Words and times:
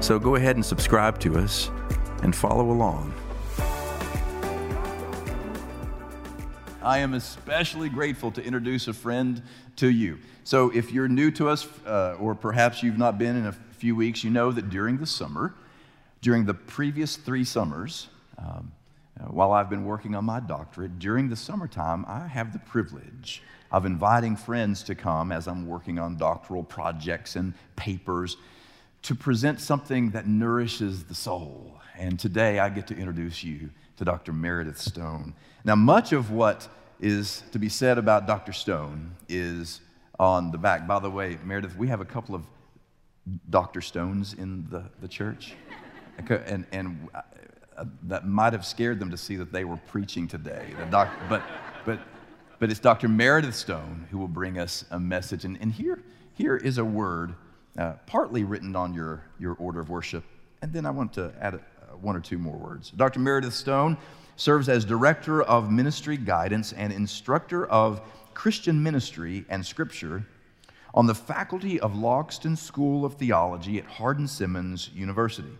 So 0.00 0.18
go 0.18 0.34
ahead 0.34 0.56
and 0.56 0.64
subscribe 0.64 1.18
to 1.20 1.38
us 1.38 1.70
and 2.22 2.34
follow 2.34 2.70
along. 2.70 3.12
I 6.82 6.98
am 6.98 7.14
especially 7.14 7.88
grateful 7.88 8.30
to 8.32 8.44
introduce 8.44 8.86
a 8.86 8.92
friend 8.92 9.42
to 9.76 9.90
you. 9.90 10.18
So, 10.44 10.70
if 10.70 10.92
you're 10.92 11.08
new 11.08 11.32
to 11.32 11.48
us, 11.48 11.66
uh, 11.84 12.16
or 12.20 12.36
perhaps 12.36 12.80
you've 12.80 12.98
not 12.98 13.18
been 13.18 13.36
in 13.36 13.46
a 13.46 13.52
few 13.52 13.96
weeks, 13.96 14.22
you 14.22 14.30
know 14.30 14.52
that 14.52 14.70
during 14.70 14.98
the 14.98 15.06
summer, 15.06 15.54
during 16.20 16.44
the 16.44 16.54
previous 16.54 17.16
three 17.16 17.42
summers, 17.42 18.08
um, 18.38 18.70
uh, 19.18 19.24
while 19.24 19.50
I've 19.50 19.68
been 19.68 19.84
working 19.84 20.14
on 20.14 20.24
my 20.24 20.38
doctorate, 20.38 21.00
during 21.00 21.28
the 21.28 21.34
summertime, 21.34 22.04
I 22.06 22.28
have 22.28 22.52
the 22.52 22.60
privilege 22.60 23.42
of 23.72 23.84
inviting 23.84 24.36
friends 24.36 24.84
to 24.84 24.94
come 24.94 25.32
as 25.32 25.48
I'm 25.48 25.66
working 25.66 25.98
on 25.98 26.16
doctoral 26.16 26.62
projects 26.62 27.34
and 27.34 27.54
papers 27.74 28.36
to 29.02 29.14
present 29.14 29.60
something 29.60 30.10
that 30.10 30.26
nourishes 30.26 31.04
the 31.04 31.14
soul. 31.14 31.80
And 31.98 32.18
today 32.18 32.58
I 32.58 32.68
get 32.68 32.86
to 32.88 32.96
introduce 32.96 33.42
you 33.44 33.70
to 33.96 34.04
Dr. 34.04 34.32
Meredith 34.32 34.78
Stone. 34.78 35.34
Now, 35.64 35.74
much 35.74 36.12
of 36.12 36.30
what 36.30 36.68
is 37.00 37.42
to 37.52 37.58
be 37.58 37.68
said 37.68 37.98
about 37.98 38.26
Dr. 38.26 38.52
Stone 38.52 39.16
is 39.28 39.80
on 40.18 40.50
the 40.50 40.58
back. 40.58 40.86
By 40.86 40.98
the 40.98 41.10
way, 41.10 41.38
Meredith, 41.44 41.76
we 41.76 41.88
have 41.88 42.00
a 42.00 42.04
couple 42.04 42.34
of 42.34 42.42
Dr. 43.50 43.80
Stones 43.80 44.34
in 44.34 44.66
the, 44.70 44.84
the 45.00 45.08
church. 45.08 45.54
And, 46.28 46.64
and 46.72 47.08
uh, 47.14 47.84
that 48.04 48.26
might 48.26 48.52
have 48.52 48.64
scared 48.64 48.98
them 48.98 49.10
to 49.10 49.16
see 49.16 49.36
that 49.36 49.52
they 49.52 49.64
were 49.64 49.76
preaching 49.76 50.26
today. 50.26 50.66
Doc, 50.90 51.10
but, 51.28 51.42
but, 51.84 52.00
but 52.58 52.70
it's 52.70 52.80
Dr. 52.80 53.08
Meredith 53.08 53.54
Stone 53.54 54.06
who 54.10 54.18
will 54.18 54.28
bring 54.28 54.58
us 54.58 54.84
a 54.90 54.98
message. 54.98 55.44
And, 55.44 55.58
and 55.60 55.72
here, 55.72 56.02
here 56.34 56.56
is 56.56 56.78
a 56.78 56.84
word 56.84 57.34
uh, 57.78 57.94
partly 58.06 58.44
written 58.44 58.74
on 58.74 58.94
your, 58.94 59.22
your 59.38 59.54
order 59.54 59.80
of 59.80 59.90
worship. 59.90 60.24
And 60.62 60.72
then 60.72 60.86
I 60.86 60.90
want 60.90 61.12
to 61.14 61.32
add 61.40 61.54
a, 61.54 61.60
one 62.00 62.16
or 62.16 62.20
two 62.20 62.38
more 62.38 62.56
words. 62.56 62.90
Dr. 62.90 63.20
Meredith 63.20 63.54
Stone 63.54 63.96
serves 64.36 64.68
as 64.68 64.84
Director 64.84 65.42
of 65.42 65.70
Ministry 65.70 66.16
Guidance 66.16 66.72
and 66.72 66.92
Instructor 66.92 67.66
of 67.66 68.00
Christian 68.34 68.82
Ministry 68.82 69.44
and 69.48 69.64
Scripture 69.64 70.26
on 70.94 71.06
the 71.06 71.14
faculty 71.14 71.78
of 71.80 71.92
Logsdon 71.92 72.56
School 72.56 73.04
of 73.04 73.14
Theology 73.14 73.78
at 73.78 73.84
Hardin 73.84 74.28
Simmons 74.28 74.90
University. 74.94 75.52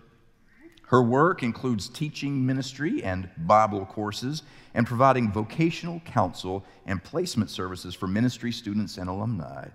Her 0.86 1.02
work 1.02 1.42
includes 1.42 1.88
teaching 1.88 2.46
ministry 2.46 3.02
and 3.02 3.28
Bible 3.38 3.84
courses 3.84 4.44
and 4.72 4.86
providing 4.86 5.32
vocational 5.32 6.00
counsel 6.00 6.64
and 6.86 7.02
placement 7.02 7.50
services 7.50 7.94
for 7.94 8.06
ministry 8.06 8.52
students 8.52 8.96
and 8.96 9.08
alumni. 9.08 9.68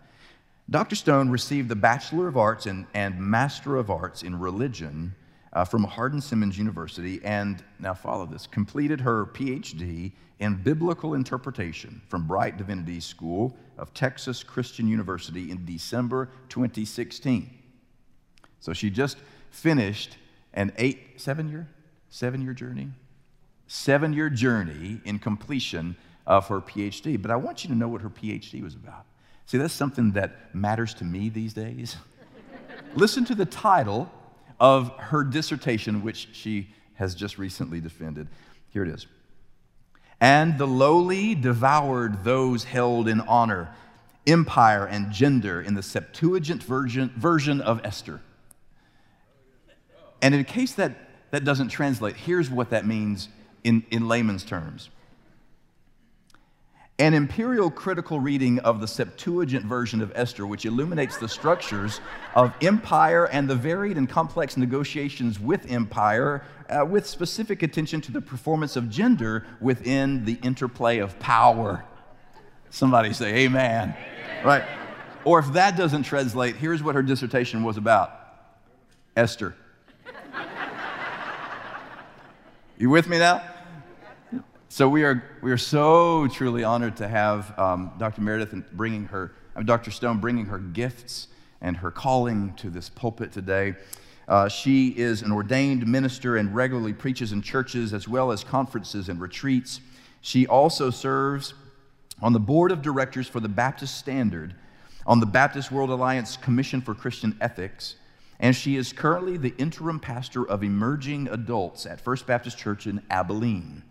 Dr. 0.71 0.95
Stone 0.95 1.29
received 1.29 1.67
the 1.67 1.75
Bachelor 1.75 2.29
of 2.29 2.37
Arts 2.37 2.65
and, 2.65 2.87
and 2.93 3.19
Master 3.19 3.75
of 3.75 3.89
Arts 3.89 4.23
in 4.23 4.39
Religion 4.39 5.13
uh, 5.51 5.65
from 5.65 5.83
Hardin 5.83 6.21
Simmons 6.21 6.57
University, 6.57 7.19
and 7.25 7.61
now 7.77 7.93
follow 7.93 8.25
this, 8.25 8.47
completed 8.47 9.01
her 9.01 9.25
PhD 9.25 10.13
in 10.39 10.55
Biblical 10.63 11.13
Interpretation 11.13 12.01
from 12.07 12.25
Brite 12.25 12.55
Divinity 12.55 13.01
School 13.01 13.53
of 13.77 13.93
Texas 13.93 14.43
Christian 14.43 14.87
University 14.87 15.51
in 15.51 15.65
December 15.65 16.29
2016. 16.47 17.49
So 18.61 18.71
she 18.71 18.89
just 18.89 19.17
finished 19.49 20.15
an 20.53 20.71
eight, 20.77 21.19
seven 21.19 21.49
year, 21.49 21.67
seven 22.09 22.41
year 22.41 22.53
journey, 22.53 22.87
seven 23.67 24.13
year 24.13 24.29
journey 24.29 25.01
in 25.03 25.19
completion 25.19 25.97
of 26.25 26.47
her 26.47 26.61
PhD. 26.61 27.21
But 27.21 27.29
I 27.29 27.35
want 27.35 27.65
you 27.65 27.69
to 27.71 27.75
know 27.75 27.89
what 27.89 28.01
her 28.01 28.09
PhD 28.09 28.63
was 28.63 28.75
about. 28.75 29.05
See, 29.45 29.57
that's 29.57 29.73
something 29.73 30.11
that 30.13 30.53
matters 30.55 30.93
to 30.95 31.03
me 31.03 31.29
these 31.29 31.53
days. 31.53 31.97
Listen 32.95 33.25
to 33.25 33.35
the 33.35 33.45
title 33.45 34.11
of 34.59 34.89
her 34.97 35.23
dissertation, 35.23 36.03
which 36.03 36.29
she 36.33 36.69
has 36.95 37.15
just 37.15 37.37
recently 37.37 37.79
defended. 37.79 38.27
Here 38.69 38.83
it 38.83 38.89
is. 38.89 39.07
And 40.19 40.57
the 40.57 40.67
lowly 40.67 41.33
devoured 41.33 42.23
those 42.23 42.63
held 42.63 43.07
in 43.07 43.21
honor, 43.21 43.73
empire, 44.27 44.85
and 44.85 45.11
gender 45.11 45.59
in 45.61 45.73
the 45.73 45.81
Septuagint 45.81 46.61
version, 46.61 47.11
version 47.17 47.59
of 47.59 47.81
Esther. 47.83 48.21
And 50.21 50.35
in 50.35 50.43
case 50.43 50.73
that, 50.73 50.91
that 51.31 51.43
doesn't 51.43 51.69
translate, 51.69 52.15
here's 52.15 52.49
what 52.49 52.69
that 52.69 52.85
means 52.85 53.29
in, 53.63 53.83
in 53.89 54.07
layman's 54.07 54.43
terms. 54.43 54.89
An 57.01 57.15
imperial 57.15 57.71
critical 57.71 58.19
reading 58.19 58.59
of 58.59 58.79
the 58.79 58.87
Septuagint 58.87 59.65
version 59.65 60.03
of 60.03 60.11
Esther, 60.13 60.45
which 60.45 60.67
illuminates 60.67 61.17
the 61.17 61.27
structures 61.27 61.99
of 62.35 62.53
empire 62.61 63.25
and 63.25 63.49
the 63.49 63.55
varied 63.55 63.97
and 63.97 64.07
complex 64.07 64.55
negotiations 64.55 65.39
with 65.39 65.71
empire, 65.71 66.43
uh, 66.69 66.85
with 66.85 67.07
specific 67.07 67.63
attention 67.63 68.01
to 68.01 68.11
the 68.11 68.21
performance 68.21 68.75
of 68.75 68.87
gender 68.87 69.47
within 69.59 70.25
the 70.25 70.33
interplay 70.43 70.99
of 70.99 71.17
power. 71.17 71.83
Somebody 72.69 73.13
say, 73.13 73.45
Amen. 73.45 73.95
amen. 73.97 74.45
Right? 74.45 74.63
Or 75.25 75.39
if 75.39 75.51
that 75.53 75.75
doesn't 75.75 76.03
translate, 76.03 76.55
here's 76.55 76.83
what 76.83 76.93
her 76.93 77.01
dissertation 77.01 77.63
was 77.63 77.77
about 77.77 78.11
Esther. 79.17 79.55
You 82.77 82.91
with 82.91 83.07
me 83.07 83.17
now? 83.17 83.50
So 84.71 84.87
we 84.87 85.03
are, 85.03 85.21
we 85.41 85.51
are 85.51 85.57
so 85.57 86.29
truly 86.29 86.63
honored 86.63 86.95
to 86.95 87.07
have 87.09 87.59
um, 87.59 87.91
Dr. 87.97 88.21
Meredith 88.21 88.53
and 88.53 88.63
bringing 88.71 89.03
her, 89.07 89.33
Dr. 89.65 89.91
Stone 89.91 90.21
bringing 90.21 90.45
her 90.45 90.59
gifts 90.59 91.27
and 91.59 91.75
her 91.75 91.91
calling 91.91 92.53
to 92.55 92.69
this 92.69 92.87
pulpit 92.87 93.33
today. 93.33 93.75
Uh, 94.29 94.47
she 94.47 94.87
is 94.87 95.23
an 95.23 95.33
ordained 95.33 95.85
minister 95.85 96.37
and 96.37 96.55
regularly 96.55 96.93
preaches 96.93 97.33
in 97.33 97.41
churches 97.41 97.93
as 97.93 98.07
well 98.07 98.31
as 98.31 98.45
conferences 98.45 99.09
and 99.09 99.19
retreats. 99.19 99.81
She 100.21 100.47
also 100.47 100.89
serves 100.89 101.53
on 102.21 102.31
the 102.31 102.39
board 102.39 102.71
of 102.71 102.81
directors 102.81 103.27
for 103.27 103.41
the 103.41 103.49
Baptist 103.49 103.97
Standard, 103.97 104.55
on 105.05 105.19
the 105.19 105.25
Baptist 105.25 105.69
World 105.69 105.89
Alliance 105.89 106.37
Commission 106.37 106.79
for 106.79 106.95
Christian 106.95 107.37
Ethics, 107.41 107.97
and 108.39 108.55
she 108.55 108.77
is 108.77 108.93
currently 108.93 109.35
the 109.35 109.53
interim 109.57 109.99
pastor 109.99 110.47
of 110.47 110.63
emerging 110.63 111.27
adults 111.27 111.85
at 111.85 111.99
First 111.99 112.25
Baptist 112.25 112.57
Church 112.57 112.87
in 112.87 113.01
Abilene. 113.09 113.83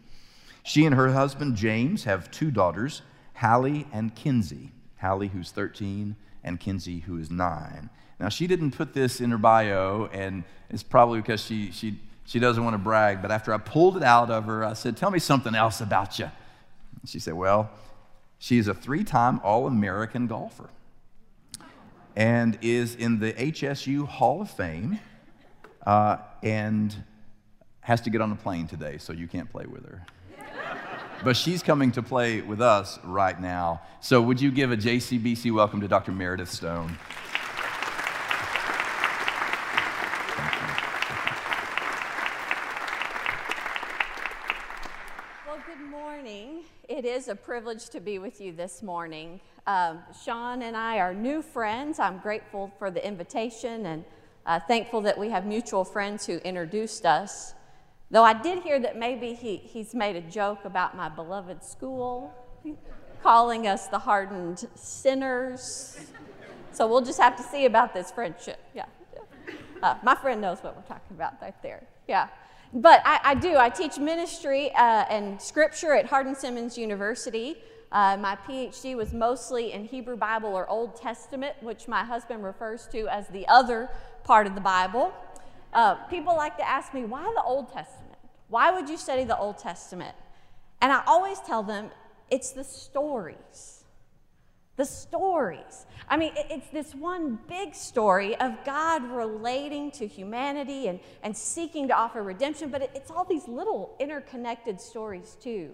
She 0.63 0.85
and 0.85 0.95
her 0.95 1.13
husband, 1.13 1.57
James, 1.57 2.05
have 2.05 2.31
two 2.31 2.51
daughters, 2.51 3.03
Hallie 3.35 3.87
and 3.93 4.15
Kinsey. 4.15 4.73
Hallie, 5.01 5.29
who's 5.29 5.51
13, 5.51 6.17
and 6.45 6.61
Kinsey, 6.61 7.01
who 7.01 7.19
is 7.19 7.31
9. 7.31 7.91
Now, 8.19 8.29
she 8.29 8.47
didn't 8.47 8.73
put 8.73 8.93
this 8.93 9.21
in 9.21 9.31
her 9.31 9.39
bio, 9.39 10.11
and 10.13 10.45
it's 10.69 10.83
probably 10.83 11.21
because 11.21 11.43
she, 11.43 11.73
she, 11.73 11.99
she 12.27 12.39
doesn't 12.39 12.63
want 12.63 12.75
to 12.75 12.79
brag, 12.79 13.23
but 13.23 13.31
after 13.31 13.55
I 13.55 13.59
pulled 13.59 13.97
it 13.97 14.03
out 14.03 14.31
of 14.31 14.45
her, 14.45 14.63
I 14.63 14.75
said, 14.75 14.97
Tell 14.97 15.11
me 15.11 15.19
something 15.19 15.55
else 15.55 15.81
about 15.81 16.19
you. 16.19 16.31
She 17.07 17.19
said, 17.19 17.35
Well, 17.35 17.71
she 18.39 18.59
is 18.59 18.69
a 18.69 18.75
three 18.75 19.05
time 19.05 19.41
All 19.43 19.67
American 19.67 20.27
golfer 20.27 20.69
and 22.15 22.59
is 22.61 22.95
in 22.95 23.21
the 23.21 23.33
HSU 23.33 24.07
Hall 24.07 24.43
of 24.43 24.51
Fame 24.51 24.99
uh, 25.87 26.19
and 26.43 26.95
has 27.81 28.03
to 28.03 28.11
get 28.11 28.21
on 28.21 28.33
a 28.33 28.37
plane 28.37 28.67
today, 28.67 28.99
so 28.99 29.15
you 29.15 29.27
can't 29.27 29.51
play 29.51 29.65
with 29.65 29.87
her 29.87 30.05
but 31.23 31.37
she's 31.37 31.63
coming 31.63 31.93
to 31.93 32.03
play 32.03 32.41
with 32.41 32.61
us 32.61 32.99
right 33.05 33.41
now. 33.41 33.83
So, 34.01 34.23
would 34.23 34.41
you 34.41 34.51
give 34.51 34.73
a 34.73 34.77
JCBC 34.77 35.53
welcome 35.53 35.81
to 35.81 35.89
Dr. 35.89 36.13
Meredith 36.13 36.51
Stone? 36.51 36.99
Well, 45.47 45.63
good 45.67 45.81
morning. 45.81 46.65
It 46.89 47.05
is 47.05 47.29
a 47.29 47.35
privilege 47.35 47.91
to 47.91 48.01
be 48.01 48.19
with 48.19 48.41
you 48.41 48.53
this 48.53 48.83
morning. 48.83 49.41
Um, 49.67 50.01
Sean 50.25 50.63
and 50.63 50.77
I 50.77 50.99
are 50.99 51.13
new 51.13 51.43
friends. 51.43 51.99
I'm 51.99 52.19
grateful 52.19 52.73
for 52.79 52.91
the 52.91 53.07
invitation 53.07 53.87
and 53.87 54.05
uh, 54.47 54.59
thankful 54.59 55.01
that 55.03 55.19
we 55.19 55.29
have 55.29 55.45
mutual 55.45 55.85
friends 55.85 56.27
who 56.27 56.39
introduced 56.39 57.05
us. 57.05 57.55
Though 58.11 58.25
I 58.25 58.35
did 58.35 58.63
hear 58.63 58.81
that 58.81 58.99
maybe 58.99 59.35
he, 59.35 59.57
he's 59.57 59.95
made 59.95 60.17
a 60.17 60.21
joke 60.21 60.65
about 60.65 60.97
my 60.97 61.09
beloved 61.09 61.63
school, 61.63 62.35
calling 63.23 63.69
us 63.69 63.87
the 63.87 64.01
hardened 64.01 64.67
sinners. 64.75 65.97
So 66.73 66.89
we'll 66.89 67.03
just 67.03 67.21
have 67.21 67.37
to 67.37 67.43
see 67.43 67.67
about 67.67 67.95
this 67.95 68.11
friendship. 68.11 68.59
Yeah. 68.75 68.87
Uh, 69.83 69.97
my 70.03 70.15
friend 70.17 70.41
knows 70.41 70.59
what 70.59 70.77
we're 70.77 70.83
talking 70.83 71.15
about 71.17 71.35
right 71.41 71.55
there. 71.63 71.85
Yeah. 72.09 72.29
But 72.73 73.01
I, 73.05 73.21
I 73.25 73.35
do. 73.35 73.57
I 73.57 73.69
teach 73.69 73.99
ministry 73.99 74.73
uh, 74.75 75.05
and 75.09 75.41
scripture 75.41 75.93
at 75.95 76.07
Hardin 76.07 76.35
Simmons 76.35 76.77
University. 76.77 77.57
Uh, 77.93 78.17
my 78.17 78.37
PhD 78.47 78.97
was 78.97 79.13
mostly 79.13 79.73
in 79.73 79.85
Hebrew 79.85 80.17
Bible 80.17 80.51
or 80.51 80.69
Old 80.69 80.95
Testament, 80.97 81.55
which 81.61 81.89
my 81.89 82.05
husband 82.05 82.45
refers 82.45 82.87
to 82.89 83.09
as 83.09 83.29
the 83.29 83.47
other 83.49 83.89
part 84.23 84.47
of 84.47 84.55
the 84.55 84.61
Bible. 84.61 85.13
Uh, 85.73 85.95
people 86.07 86.37
like 86.37 86.57
to 86.57 86.69
ask 86.69 86.93
me, 86.93 87.05
why 87.05 87.23
the 87.37 87.43
Old 87.43 87.73
Testament? 87.73 88.19
Why 88.49 88.73
would 88.73 88.89
you 88.89 88.97
study 88.97 89.25
the 89.25 89.39
Old 89.39 89.59
Testament? 89.59 90.15
And 90.81 90.93
I 90.93 91.03
always 91.07 91.39
tell 91.41 91.63
them, 91.63 91.91
it's 92.31 92.51
the 92.53 92.65
stories. 92.65 93.85
The 94.77 94.85
stories. 94.85 95.87
I 96.09 96.17
mean, 96.17 96.33
it's 96.37 96.69
this 96.71 96.95
one 96.95 97.39
big 97.49 97.75
story 97.75 98.35
of 98.37 98.65
God 98.65 99.05
relating 99.05 99.91
to 99.93 100.07
humanity 100.07 100.89
and, 100.89 101.01
and 101.23 101.37
seeking 101.37 101.87
to 101.89 101.95
offer 101.95 102.23
redemption, 102.23 102.71
but 102.71 102.91
it's 102.95 103.11
all 103.11 103.25
these 103.25 103.47
little 103.47 103.95
interconnected 104.01 104.81
stories 104.81 105.37
too. 105.41 105.71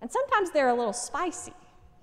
And 0.00 0.10
sometimes 0.10 0.50
they're 0.50 0.68
a 0.68 0.74
little 0.74 0.92
spicy, 0.92 1.52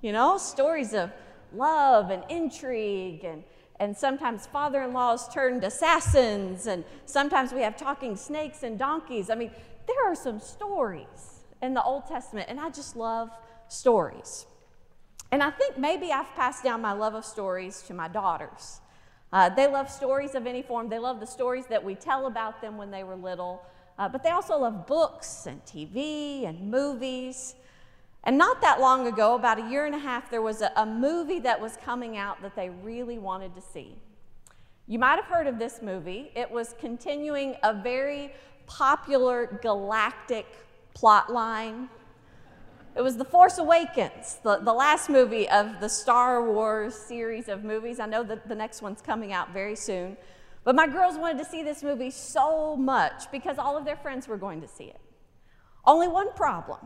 you 0.02 0.12
know, 0.12 0.38
stories 0.38 0.94
of 0.94 1.12
love 1.54 2.10
and 2.10 2.24
intrigue 2.30 3.24
and 3.24 3.44
and 3.81 3.98
sometimes 3.98 4.45
father 4.45 4.83
in 4.83 4.94
laws 4.94 5.28
turned 5.33 5.63
assassins, 5.63 6.68
and 6.68 6.86
sometimes 7.07 7.51
we 7.51 7.62
have 7.62 7.75
talking 7.75 8.16
snakes 8.16 8.62
and 8.62 8.78
donkeys. 8.78 9.31
I 9.31 9.36
mean, 9.36 9.50
there 9.88 10.06
are 10.06 10.13
some 10.13 10.39
stories 10.39 11.39
in 11.63 11.74
the 11.74 11.81
Old 11.81 12.06
Testament, 12.06 12.45
and 12.48 12.60
I 12.60 12.69
just 12.69 12.95
love 12.95 13.31
stories. 13.69 14.45
And 15.31 15.42
I 15.42 15.50
think 15.50 15.80
maybe 15.80 16.12
I've 16.12 16.31
passed 16.36 16.63
down 16.63 16.80
my 16.81 16.92
love 16.92 17.16
of 17.16 17.25
stories 17.25 17.81
to 17.88 17.95
my 17.95 18.07
daughters. 18.07 18.81
Uh, 19.33 19.50
they 19.50 19.66
love 19.66 19.89
stories 19.89 20.36
of 20.36 20.45
any 20.45 20.62
form, 20.62 20.88
they 20.88 21.00
love 21.00 21.19
the 21.19 21.25
stories 21.25 21.66
that 21.66 21.84
we 21.84 21.95
tell 21.95 22.27
about 22.27 22.62
them 22.62 22.77
when 22.77 22.92
they 22.92 23.04
were 23.04 23.16
little, 23.16 23.66
uh, 23.98 24.07
but 24.07 24.22
they 24.22 24.30
also 24.30 24.60
love 24.60 24.86
books 24.86 25.48
and 25.48 25.60
TV 25.66 26.48
and 26.48 26.69
movies. 26.69 27.56
And 28.24 28.38
not 28.38 28.62
that 28.62 28.80
long 28.80 29.08
ago, 29.08 29.34
about 29.36 29.60
a 29.60 29.68
year 29.68 29.86
and 29.86 29.96
a 29.96 30.00
half, 30.00 30.30
there 30.30 30.42
was 30.42 30.62
a, 30.62 30.72
a, 30.76 30.86
movie 30.86 31.40
that 31.40 31.60
was 31.60 31.76
coming 31.78 32.18
out 32.18 32.42
that 32.44 32.56
they 32.56 32.70
really 32.70 33.18
wanted 33.18 33.56
to 33.56 33.62
see. 33.62 33.96
You 34.88 35.00
might 35.00 35.16
have 35.16 35.26
heard 35.26 35.48
of 35.48 35.58
this 35.58 35.82
movie. 35.82 36.32
It 36.36 36.50
was 36.50 36.76
continuing 36.80 37.56
a 37.64 37.74
very 37.74 38.32
popular 38.68 39.60
galactic 39.62 40.46
plot 40.94 41.32
line. 41.32 41.90
It 42.96 43.02
was 43.02 43.18
The 43.18 43.26
Force 43.26 43.58
Awakens, 43.58 44.38
the, 44.44 44.58
the 44.58 44.74
last 44.74 45.10
movie 45.10 45.50
of 45.50 45.80
the 45.80 45.90
Star 45.90 46.44
Wars 46.52 46.94
series 46.94 47.48
of 47.48 47.64
movies. 47.64 48.00
I 48.00 48.06
know 48.06 48.22
that 48.24 48.48
the 48.48 48.56
next 48.56 48.82
one's 48.82 49.02
coming 49.02 49.34
out 49.34 49.52
very 49.52 49.76
soon. 49.76 50.16
But 50.64 50.76
my 50.76 50.86
girls 50.86 51.18
wanted 51.18 51.40
to 51.40 51.46
see 51.46 51.64
this 51.64 51.82
movie 51.82 52.12
so 52.12 52.76
much 52.76 53.32
because 53.32 53.58
all 53.58 53.78
of 53.78 53.86
their 53.86 53.96
friends 53.96 54.28
were 54.28 54.38
going 54.38 54.62
to 54.62 54.68
see 54.68 54.86
it. 54.86 55.00
Only 55.86 56.08
one 56.08 56.34
problem 56.34 56.80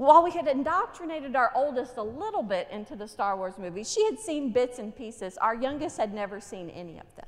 while 0.00 0.22
we 0.22 0.30
had 0.30 0.48
indoctrinated 0.48 1.36
our 1.36 1.52
oldest 1.54 1.98
a 1.98 2.02
little 2.02 2.42
bit 2.42 2.66
into 2.72 2.96
the 2.96 3.06
Star 3.06 3.36
Wars 3.36 3.58
movies, 3.58 3.92
she 3.92 4.02
had 4.06 4.18
seen 4.18 4.50
bits 4.50 4.78
and 4.78 4.96
pieces. 4.96 5.36
Our 5.36 5.54
youngest 5.54 5.98
had 5.98 6.14
never 6.14 6.40
seen 6.40 6.70
any 6.70 6.98
of 6.98 7.14
them. 7.16 7.26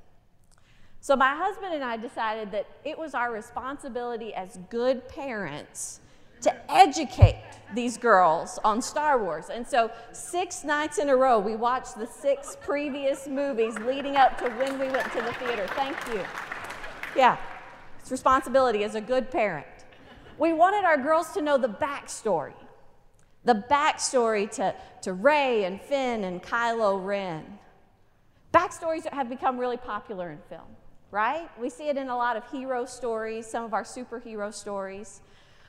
So 0.98 1.14
my 1.14 1.36
husband 1.36 1.74
and 1.74 1.84
I 1.84 1.98
decided 1.98 2.50
that 2.52 2.66
it 2.82 2.98
was 2.98 3.12
our 3.12 3.30
responsibility 3.30 4.32
as 4.32 4.58
good 4.70 5.06
parents 5.06 6.00
to 6.40 6.72
educate 6.72 7.44
these 7.74 7.98
girls 7.98 8.58
on 8.64 8.80
Star 8.80 9.22
Wars. 9.22 9.50
And 9.50 9.68
so, 9.68 9.90
six 10.12 10.64
nights 10.64 10.96
in 10.96 11.10
a 11.10 11.16
row, 11.16 11.38
we 11.38 11.56
watched 11.56 11.98
the 11.98 12.06
six 12.06 12.56
previous 12.62 13.28
movies 13.28 13.78
leading 13.80 14.16
up 14.16 14.38
to 14.38 14.48
when 14.48 14.78
we 14.78 14.88
went 14.88 15.12
to 15.12 15.20
the 15.20 15.32
theater. 15.34 15.66
Thank 15.74 15.96
you. 16.08 16.24
Yeah, 17.14 17.36
it's 18.00 18.10
responsibility 18.10 18.82
as 18.82 18.94
a 18.94 19.00
good 19.02 19.30
parent. 19.30 19.66
We 20.38 20.52
wanted 20.52 20.84
our 20.84 20.96
girls 20.96 21.32
to 21.32 21.42
know 21.42 21.58
the 21.58 21.68
backstory 21.68 22.54
the 23.44 23.64
backstory 23.70 24.50
to, 24.52 24.74
to 25.02 25.12
Rey 25.12 25.64
and 25.64 25.80
Finn 25.80 26.24
and 26.24 26.42
Kylo 26.42 27.04
Ren. 27.04 27.58
Backstories 28.54 29.10
have 29.12 29.28
become 29.28 29.58
really 29.58 29.76
popular 29.76 30.30
in 30.30 30.38
film, 30.48 30.76
right? 31.10 31.48
We 31.58 31.70
see 31.70 31.88
it 31.88 31.96
in 31.96 32.08
a 32.08 32.16
lot 32.16 32.36
of 32.36 32.48
hero 32.50 32.84
stories, 32.84 33.46
some 33.46 33.64
of 33.64 33.74
our 33.74 33.82
superhero 33.82 34.52
stories. 34.52 35.22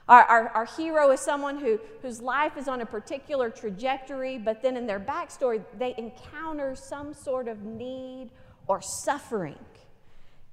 Our, 0.07 0.23
our, 0.23 0.47
our, 0.49 0.65
hero 0.65 1.11
is 1.11 1.21
someone 1.21 1.57
who, 1.57 1.79
whose 2.01 2.21
life 2.21 2.57
is 2.57 2.67
on 2.67 2.81
a 2.81 2.85
particular 2.85 3.49
trajectory, 3.49 4.37
but 4.37 4.61
then 4.61 4.75
in 4.75 4.85
their 4.85 4.99
backstory, 4.99 5.63
they 5.77 5.95
encounter 5.97 6.75
some 6.75 7.13
sort 7.13 7.47
of 7.47 7.63
need 7.63 8.29
or 8.67 8.81
suffering, 8.81 9.65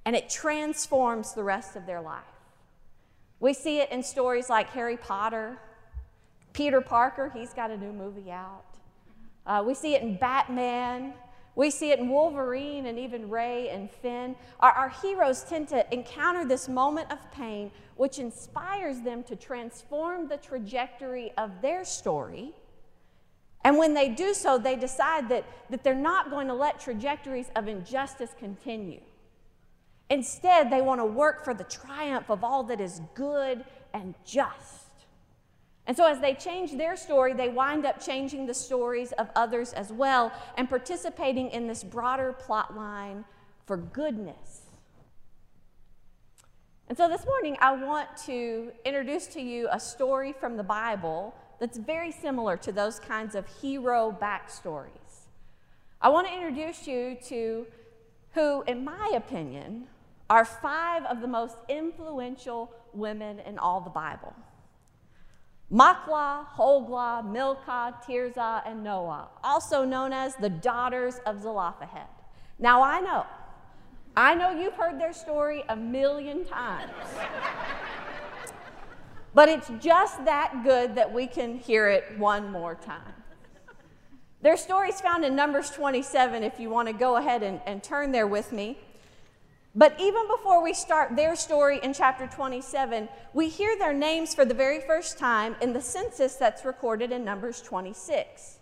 and 0.05 0.15
it 0.15 0.29
transforms 0.29 1.33
the 1.33 1.43
rest 1.43 1.75
of 1.75 1.85
their 1.85 2.01
life. 2.01 2.23
We 3.41 3.53
see 3.53 3.79
it 3.79 3.91
in 3.91 4.03
stories 4.03 4.49
like 4.49 4.69
Harry 4.69 4.95
Potter, 4.95 5.57
Peter 6.53 6.79
Parker, 6.79 7.31
he's 7.35 7.53
got 7.53 7.71
a 7.71 7.77
new 7.77 7.91
movie 7.91 8.31
out. 8.31 8.65
Uh, 9.47 9.63
we 9.65 9.73
see 9.73 9.95
it 9.95 10.03
in 10.03 10.15
Batman. 10.15 11.13
We 11.55 11.71
see 11.71 11.91
it 11.91 11.97
in 11.97 12.07
Wolverine 12.07 12.85
and 12.85 12.99
even 12.99 13.29
Rey 13.29 13.69
and 13.69 13.89
Finn. 13.89 14.35
Our, 14.59 14.71
our, 14.71 14.89
heroes 14.89 15.43
tend 15.43 15.67
to 15.69 15.91
encounter 15.91 16.45
this 16.45 16.69
moment 16.69 17.11
of 17.11 17.19
pain, 17.31 17.71
which 17.95 18.19
inspires 18.19 19.01
them 19.01 19.23
to 19.23 19.35
transform 19.35 20.27
the 20.27 20.37
trajectory 20.37 21.31
of 21.37 21.61
their 21.63 21.83
story. 21.83 22.53
And 23.63 23.75
when 23.75 23.95
they 23.95 24.09
do 24.09 24.35
so, 24.35 24.59
they 24.59 24.75
decide 24.75 25.29
that, 25.29 25.45
that 25.71 25.83
they're 25.83 25.95
not 25.95 26.29
going 26.29 26.47
to 26.47 26.53
let 26.53 26.79
trajectories 26.79 27.47
of 27.55 27.67
injustice 27.67 28.31
continue. 28.37 29.01
Instead, 30.11 30.69
they 30.69 30.81
want 30.81 30.99
to 30.99 31.05
work 31.05 31.41
for 31.41 31.53
the 31.53 31.63
triumph 31.63 32.29
of 32.29 32.43
all 32.43 32.65
that 32.65 32.81
is 32.81 32.99
good 33.15 33.63
and 33.93 34.13
just. 34.25 34.89
And 35.87 35.95
so, 35.95 36.05
as 36.05 36.19
they 36.19 36.33
change 36.33 36.73
their 36.73 36.97
story, 36.97 37.33
they 37.33 37.47
wind 37.47 37.85
up 37.85 38.03
changing 38.03 38.45
the 38.45 38.53
stories 38.53 39.13
of 39.13 39.29
others 39.37 39.71
as 39.71 39.91
well 39.93 40.33
and 40.57 40.67
participating 40.67 41.49
in 41.51 41.65
this 41.65 41.81
broader 41.81 42.33
plot 42.33 42.75
line 42.75 43.23
for 43.65 43.77
goodness. 43.77 44.63
And 46.89 46.97
so, 46.97 47.07
this 47.07 47.25
morning, 47.25 47.55
I 47.61 47.71
want 47.73 48.09
to 48.25 48.73
introduce 48.83 49.27
to 49.27 49.41
you 49.41 49.69
a 49.71 49.79
story 49.79 50.33
from 50.33 50.57
the 50.57 50.63
Bible 50.63 51.33
that's 51.57 51.77
very 51.77 52.11
similar 52.11 52.57
to 52.57 52.73
those 52.73 52.99
kinds 52.99 53.33
of 53.33 53.47
hero 53.61 54.15
backstories. 54.21 55.27
I 56.01 56.09
want 56.09 56.27
to 56.27 56.33
introduce 56.33 56.85
you 56.85 57.17
to 57.27 57.65
who, 58.33 58.63
in 58.63 58.83
my 58.83 59.11
opinion, 59.15 59.87
are 60.31 60.45
five 60.45 61.03
of 61.07 61.19
the 61.19 61.27
most 61.27 61.57
influential 61.67 62.71
women 62.93 63.39
in 63.39 63.59
all 63.59 63.81
the 63.81 63.89
Bible. 63.89 64.33
Machlah, 65.69 66.47
Hoglah, 66.55 67.29
Milcah, 67.29 67.97
Tirzah, 68.07 68.61
and 68.65 68.81
Noah, 68.81 69.27
also 69.43 69.83
known 69.83 70.13
as 70.13 70.37
the 70.37 70.47
daughters 70.47 71.19
of 71.25 71.41
Zelophehad. 71.41 72.07
Now 72.59 72.81
I 72.81 73.01
know, 73.01 73.25
I 74.15 74.33
know 74.33 74.51
you've 74.51 74.75
heard 74.75 75.01
their 75.01 75.11
story 75.11 75.65
a 75.67 75.75
million 75.75 76.45
times. 76.45 76.93
but 79.33 79.49
it's 79.49 79.69
just 79.81 80.23
that 80.23 80.63
good 80.63 80.95
that 80.95 81.11
we 81.11 81.27
can 81.27 81.57
hear 81.57 81.89
it 81.89 82.05
one 82.17 82.49
more 82.49 82.75
time. 82.75 83.15
Their 84.41 84.55
story 84.55 84.91
is 84.91 85.01
found 85.01 85.25
in 85.25 85.35
Numbers 85.35 85.71
27 85.71 86.41
if 86.41 86.57
you 86.57 86.69
want 86.69 86.87
to 86.87 86.93
go 86.93 87.17
ahead 87.17 87.43
and, 87.43 87.59
and 87.65 87.83
turn 87.83 88.13
there 88.13 88.27
with 88.27 88.53
me. 88.53 88.77
But 89.73 89.95
even 89.99 90.27
before 90.27 90.61
we 90.61 90.73
start 90.73 91.15
their 91.15 91.35
story 91.35 91.79
in 91.81 91.93
chapter 91.93 92.27
27, 92.27 93.07
we 93.33 93.47
hear 93.47 93.77
their 93.77 93.93
names 93.93 94.35
for 94.35 94.43
the 94.43 94.53
very 94.53 94.81
first 94.81 95.17
time 95.17 95.55
in 95.61 95.71
the 95.71 95.81
census 95.81 96.35
that's 96.35 96.65
recorded 96.65 97.11
in 97.11 97.23
Numbers 97.23 97.61
26. 97.61 98.59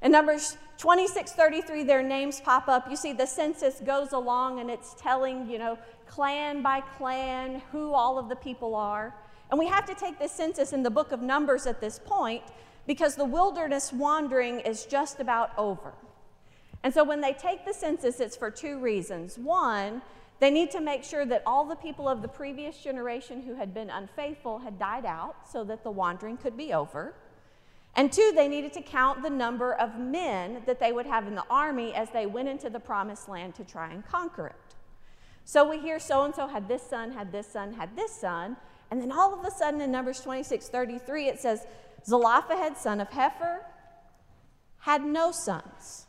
In 0.00 0.12
Numbers 0.12 0.56
26 0.78 1.32
33, 1.32 1.82
their 1.82 2.02
names 2.02 2.40
pop 2.40 2.68
up. 2.68 2.88
You 2.88 2.96
see, 2.96 3.12
the 3.12 3.26
census 3.26 3.80
goes 3.84 4.12
along 4.12 4.60
and 4.60 4.70
it's 4.70 4.94
telling, 4.94 5.50
you 5.50 5.58
know, 5.58 5.76
clan 6.06 6.62
by 6.62 6.80
clan 6.96 7.60
who 7.70 7.92
all 7.92 8.18
of 8.18 8.30
the 8.30 8.36
people 8.36 8.74
are. 8.74 9.14
And 9.50 9.58
we 9.58 9.66
have 9.66 9.84
to 9.86 9.94
take 9.94 10.18
this 10.18 10.32
census 10.32 10.72
in 10.72 10.82
the 10.82 10.90
book 10.90 11.12
of 11.12 11.20
Numbers 11.20 11.66
at 11.66 11.80
this 11.80 11.98
point 11.98 12.42
because 12.86 13.16
the 13.16 13.24
wilderness 13.24 13.92
wandering 13.92 14.60
is 14.60 14.86
just 14.86 15.20
about 15.20 15.50
over. 15.58 15.92
And 16.82 16.94
so 16.94 17.04
when 17.04 17.20
they 17.20 17.34
take 17.34 17.66
the 17.66 17.74
census, 17.74 18.20
it's 18.20 18.36
for 18.36 18.50
two 18.50 18.78
reasons. 18.78 19.36
One, 19.36 20.00
they 20.40 20.50
need 20.50 20.70
to 20.70 20.80
make 20.80 21.02
sure 21.02 21.26
that 21.26 21.42
all 21.46 21.64
the 21.64 21.74
people 21.74 22.08
of 22.08 22.22
the 22.22 22.28
previous 22.28 22.78
generation 22.78 23.42
who 23.42 23.54
had 23.54 23.74
been 23.74 23.90
unfaithful 23.90 24.58
had 24.58 24.78
died 24.78 25.04
out 25.04 25.36
so 25.50 25.64
that 25.64 25.82
the 25.82 25.90
wandering 25.90 26.36
could 26.36 26.56
be 26.56 26.72
over. 26.72 27.14
And 27.96 28.12
two, 28.12 28.32
they 28.34 28.46
needed 28.46 28.72
to 28.74 28.82
count 28.82 29.22
the 29.22 29.30
number 29.30 29.74
of 29.74 29.98
men 29.98 30.62
that 30.66 30.78
they 30.78 30.92
would 30.92 31.06
have 31.06 31.26
in 31.26 31.34
the 31.34 31.44
army 31.50 31.92
as 31.94 32.10
they 32.10 32.26
went 32.26 32.48
into 32.48 32.70
the 32.70 32.78
promised 32.78 33.28
land 33.28 33.56
to 33.56 33.64
try 33.64 33.90
and 33.90 34.06
conquer 34.06 34.46
it. 34.46 34.76
So 35.44 35.68
we 35.68 35.78
hear 35.78 35.98
so 35.98 36.24
and 36.24 36.34
so 36.34 36.46
had 36.46 36.68
this 36.68 36.82
son, 36.82 37.10
had 37.10 37.32
this 37.32 37.48
son, 37.48 37.72
had 37.72 37.96
this 37.96 38.12
son. 38.12 38.56
And 38.90 39.00
then 39.00 39.10
all 39.10 39.34
of 39.34 39.44
a 39.44 39.50
sudden 39.50 39.80
in 39.80 39.90
Numbers 39.90 40.20
26 40.20 40.68
33, 40.68 41.28
it 41.28 41.40
says, 41.40 41.66
Zelophehad, 42.06 42.76
son 42.76 43.00
of 43.00 43.08
Hepher, 43.10 43.60
had 44.80 45.04
no 45.04 45.32
sons. 45.32 46.06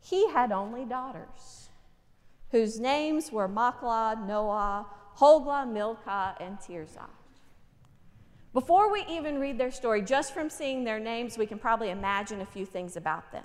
He 0.00 0.28
had 0.30 0.50
only 0.50 0.84
daughters. 0.84 1.59
Whose 2.50 2.80
names 2.80 3.30
were 3.30 3.48
Machlah, 3.48 4.24
Noah, 4.26 4.86
Hoglah, 5.18 5.70
Milcah, 5.70 6.36
and 6.40 6.58
Tirzah. 6.58 7.08
Before 8.52 8.90
we 8.90 9.04
even 9.08 9.38
read 9.38 9.58
their 9.58 9.70
story, 9.70 10.02
just 10.02 10.34
from 10.34 10.50
seeing 10.50 10.82
their 10.82 10.98
names, 10.98 11.38
we 11.38 11.46
can 11.46 11.58
probably 11.58 11.90
imagine 11.90 12.40
a 12.40 12.46
few 12.46 12.66
things 12.66 12.96
about 12.96 13.30
them. 13.30 13.44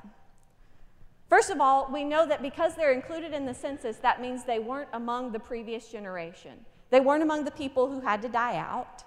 First 1.29 1.50
of 1.51 1.62
all, 1.62 1.89
we 1.91 2.03
know 2.03 2.25
that 2.25 2.41
because 2.41 2.75
they're 2.75 2.93
included 2.93 3.33
in 3.33 3.45
the 3.45 3.53
census, 3.53 3.97
that 3.97 4.21
means 4.21 4.43
they 4.43 4.59
weren't 4.59 4.89
among 4.93 5.31
the 5.31 5.39
previous 5.39 5.89
generation. 5.89 6.65
They 6.89 7.00
weren't 7.00 7.24
among 7.24 7.45
the 7.45 7.51
people 7.51 7.89
who 7.89 8.00
had 8.00 8.21
to 8.24 8.29
die 8.29 8.57
out. 8.57 9.03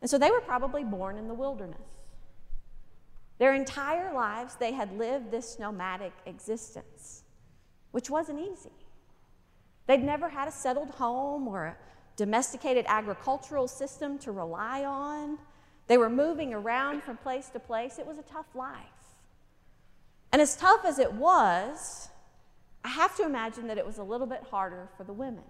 And 0.00 0.10
so 0.10 0.18
they 0.18 0.30
were 0.30 0.40
probably 0.40 0.82
born 0.82 1.16
in 1.16 1.28
the 1.28 1.34
wilderness. 1.34 1.78
Their 3.38 3.54
entire 3.54 4.12
lives, 4.12 4.56
they 4.56 4.72
had 4.72 4.96
lived 4.96 5.30
this 5.30 5.58
nomadic 5.58 6.12
existence, 6.26 7.22
which 7.90 8.08
wasn't 8.08 8.40
easy. 8.40 8.70
They'd 9.86 10.02
never 10.02 10.28
had 10.28 10.48
a 10.48 10.52
settled 10.52 10.90
home 10.90 11.48
or 11.48 11.66
a 11.66 11.76
domesticated 12.16 12.84
agricultural 12.88 13.68
system 13.68 14.18
to 14.20 14.32
rely 14.32 14.84
on. 14.84 15.38
They 15.88 15.98
were 15.98 16.10
moving 16.10 16.54
around 16.54 17.02
from 17.02 17.16
place 17.16 17.48
to 17.50 17.58
place. 17.58 17.98
It 17.98 18.06
was 18.06 18.18
a 18.18 18.22
tough 18.22 18.54
life. 18.54 18.86
And 20.32 20.40
as 20.40 20.56
tough 20.56 20.84
as 20.84 20.98
it 20.98 21.12
was, 21.12 22.08
I 22.84 22.88
have 22.88 23.16
to 23.16 23.24
imagine 23.24 23.66
that 23.68 23.78
it 23.78 23.86
was 23.86 23.98
a 23.98 24.02
little 24.02 24.26
bit 24.26 24.44
harder 24.50 24.88
for 24.96 25.04
the 25.04 25.12
women. 25.12 25.44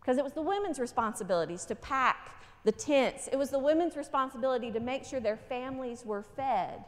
Because 0.00 0.18
it 0.18 0.24
was 0.24 0.32
the 0.32 0.42
women's 0.42 0.78
responsibilities 0.78 1.64
to 1.66 1.74
pack 1.74 2.36
the 2.64 2.72
tents, 2.72 3.28
it 3.32 3.36
was 3.36 3.50
the 3.50 3.58
women's 3.58 3.96
responsibility 3.96 4.70
to 4.70 4.80
make 4.80 5.04
sure 5.04 5.18
their 5.18 5.36
families 5.36 6.04
were 6.04 6.22
fed. 6.22 6.84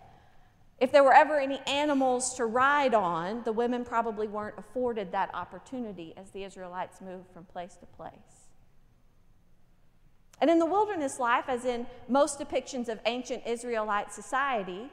If 0.82 0.90
there 0.90 1.04
were 1.04 1.14
ever 1.14 1.38
any 1.38 1.60
animals 1.68 2.34
to 2.34 2.44
ride 2.44 2.92
on, 2.92 3.44
the 3.44 3.52
women 3.52 3.84
probably 3.84 4.26
weren't 4.26 4.58
afforded 4.58 5.12
that 5.12 5.32
opportunity 5.32 6.12
as 6.16 6.32
the 6.32 6.42
Israelites 6.42 7.00
moved 7.00 7.30
from 7.32 7.44
place 7.44 7.76
to 7.76 7.86
place. 7.86 8.48
And 10.40 10.50
in 10.50 10.58
the 10.58 10.66
wilderness 10.66 11.20
life, 11.20 11.44
as 11.46 11.66
in 11.66 11.86
most 12.08 12.40
depictions 12.40 12.88
of 12.88 12.98
ancient 13.06 13.46
Israelite 13.46 14.12
society, 14.12 14.90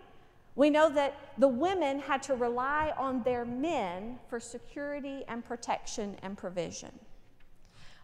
we 0.55 0.69
know 0.69 0.91
that 0.91 1.15
the 1.39 1.47
women 1.47 1.97
had 1.97 2.21
to 2.23 2.35
rely 2.35 2.93
on 2.95 3.23
their 3.23 3.43
men 3.43 4.19
for 4.29 4.39
security 4.39 5.23
and 5.27 5.43
protection 5.43 6.17
and 6.21 6.37
provision. 6.37 6.91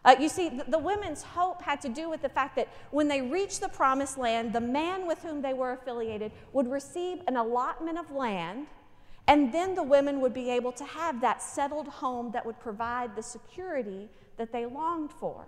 Uh, 0.06 0.14
you 0.20 0.28
see, 0.28 0.48
the, 0.48 0.64
the, 0.68 0.78
women's 0.78 1.24
hope 1.24 1.60
had 1.60 1.80
to 1.80 1.88
do 1.88 2.08
with 2.08 2.22
the 2.22 2.28
fact 2.28 2.54
that 2.54 2.68
when 2.92 3.08
they 3.08 3.20
reached 3.20 3.60
the 3.60 3.68
promised 3.68 4.16
land, 4.16 4.52
the 4.52 4.60
man 4.60 5.04
with 5.04 5.20
whom 5.20 5.42
they 5.42 5.52
were 5.52 5.72
affiliated 5.72 6.30
would 6.52 6.70
receive 6.70 7.18
an 7.26 7.36
allotment 7.36 7.98
of 7.98 8.08
land, 8.12 8.68
and 9.26 9.52
then 9.52 9.74
the 9.74 9.82
women 9.82 10.20
would 10.20 10.32
be 10.32 10.48
able 10.48 10.70
to 10.70 10.84
have 10.84 11.20
that 11.20 11.42
settled 11.42 11.88
home 11.88 12.30
that 12.30 12.46
would 12.46 12.60
provide 12.60 13.16
the 13.16 13.22
security 13.22 14.08
that 14.36 14.52
they 14.52 14.64
longed 14.64 15.10
for. 15.10 15.44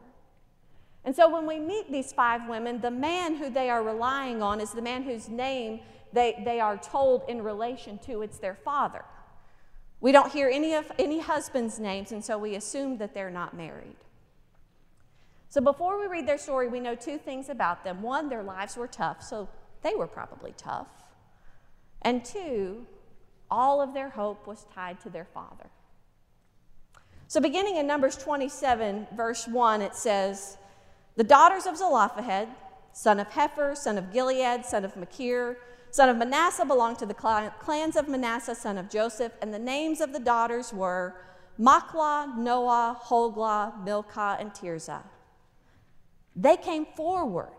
And 1.04 1.14
so 1.14 1.30
when 1.30 1.46
we 1.46 1.60
meet 1.60 1.92
these 1.92 2.12
five 2.12 2.48
women, 2.48 2.80
the 2.80 2.90
man 2.90 3.36
who 3.36 3.50
they 3.50 3.70
are 3.70 3.84
relying 3.84 4.42
on 4.42 4.60
is 4.60 4.72
the 4.72 4.82
man 4.82 5.04
whose 5.04 5.28
name 5.28 5.78
they, 6.12 6.42
they 6.44 6.58
are 6.58 6.76
told 6.76 7.22
in 7.28 7.42
relation 7.42 7.98
to 7.98 8.22
it's 8.22 8.38
their 8.38 8.56
father. 8.56 9.04
We 10.00 10.10
don't 10.10 10.32
hear 10.32 10.48
any 10.48 10.74
of 10.74 10.90
any 10.98 11.20
husbands' 11.20 11.78
names, 11.78 12.10
and 12.10 12.24
so 12.24 12.38
we 12.38 12.56
assume 12.56 12.98
that 12.98 13.14
they're 13.14 13.30
not 13.30 13.56
married. 13.56 13.96
So 15.48 15.60
before 15.62 15.98
we 15.98 16.06
read 16.06 16.26
their 16.26 16.38
story, 16.38 16.68
we 16.68 16.80
know 16.80 16.94
two 16.94 17.16
things 17.16 17.48
about 17.48 17.82
them. 17.82 18.02
One, 18.02 18.28
their 18.28 18.42
lives 18.42 18.76
were 18.76 18.86
tough, 18.86 19.22
so 19.22 19.48
they 19.82 19.94
were 19.94 20.06
probably 20.06 20.52
tough. 20.56 20.88
And 22.02 22.24
two, 22.24 22.86
all 23.50 23.80
of 23.80 23.94
their 23.94 24.10
hope 24.10 24.46
was 24.46 24.66
tied 24.74 25.00
to 25.00 25.10
their 25.10 25.24
father. 25.24 25.70
So 27.28 27.40
beginning 27.40 27.76
in 27.76 27.86
Numbers 27.86 28.16
27, 28.16 29.08
verse 29.14 29.48
1, 29.48 29.82
it 29.82 29.94
says, 29.94 30.58
The 31.16 31.24
daughters 31.24 31.66
of 31.66 31.76
Zelophehad, 31.76 32.48
son 32.92 33.18
of 33.18 33.28
Hepher, 33.28 33.76
son 33.76 33.96
of 33.96 34.12
Gilead, 34.12 34.64
son 34.64 34.84
of 34.84 34.96
Machir, 34.96 35.58
son 35.90 36.10
of 36.10 36.16
Manasseh, 36.18 36.64
belonged 36.66 36.98
to 36.98 37.06
the 37.06 37.14
clans 37.14 37.96
of 37.96 38.08
Manasseh, 38.08 38.54
son 38.54 38.76
of 38.76 38.90
Joseph, 38.90 39.32
and 39.40 39.52
the 39.52 39.58
names 39.58 40.00
of 40.00 40.12
the 40.12 40.18
daughters 40.18 40.72
were 40.72 41.14
Machlah, 41.58 42.34
Noah, 42.36 43.00
Hoglah, 43.04 43.82
Milcah, 43.84 44.36
and 44.38 44.52
Tirzah. 44.52 45.02
They 46.40 46.56
came 46.56 46.86
forward 46.86 47.50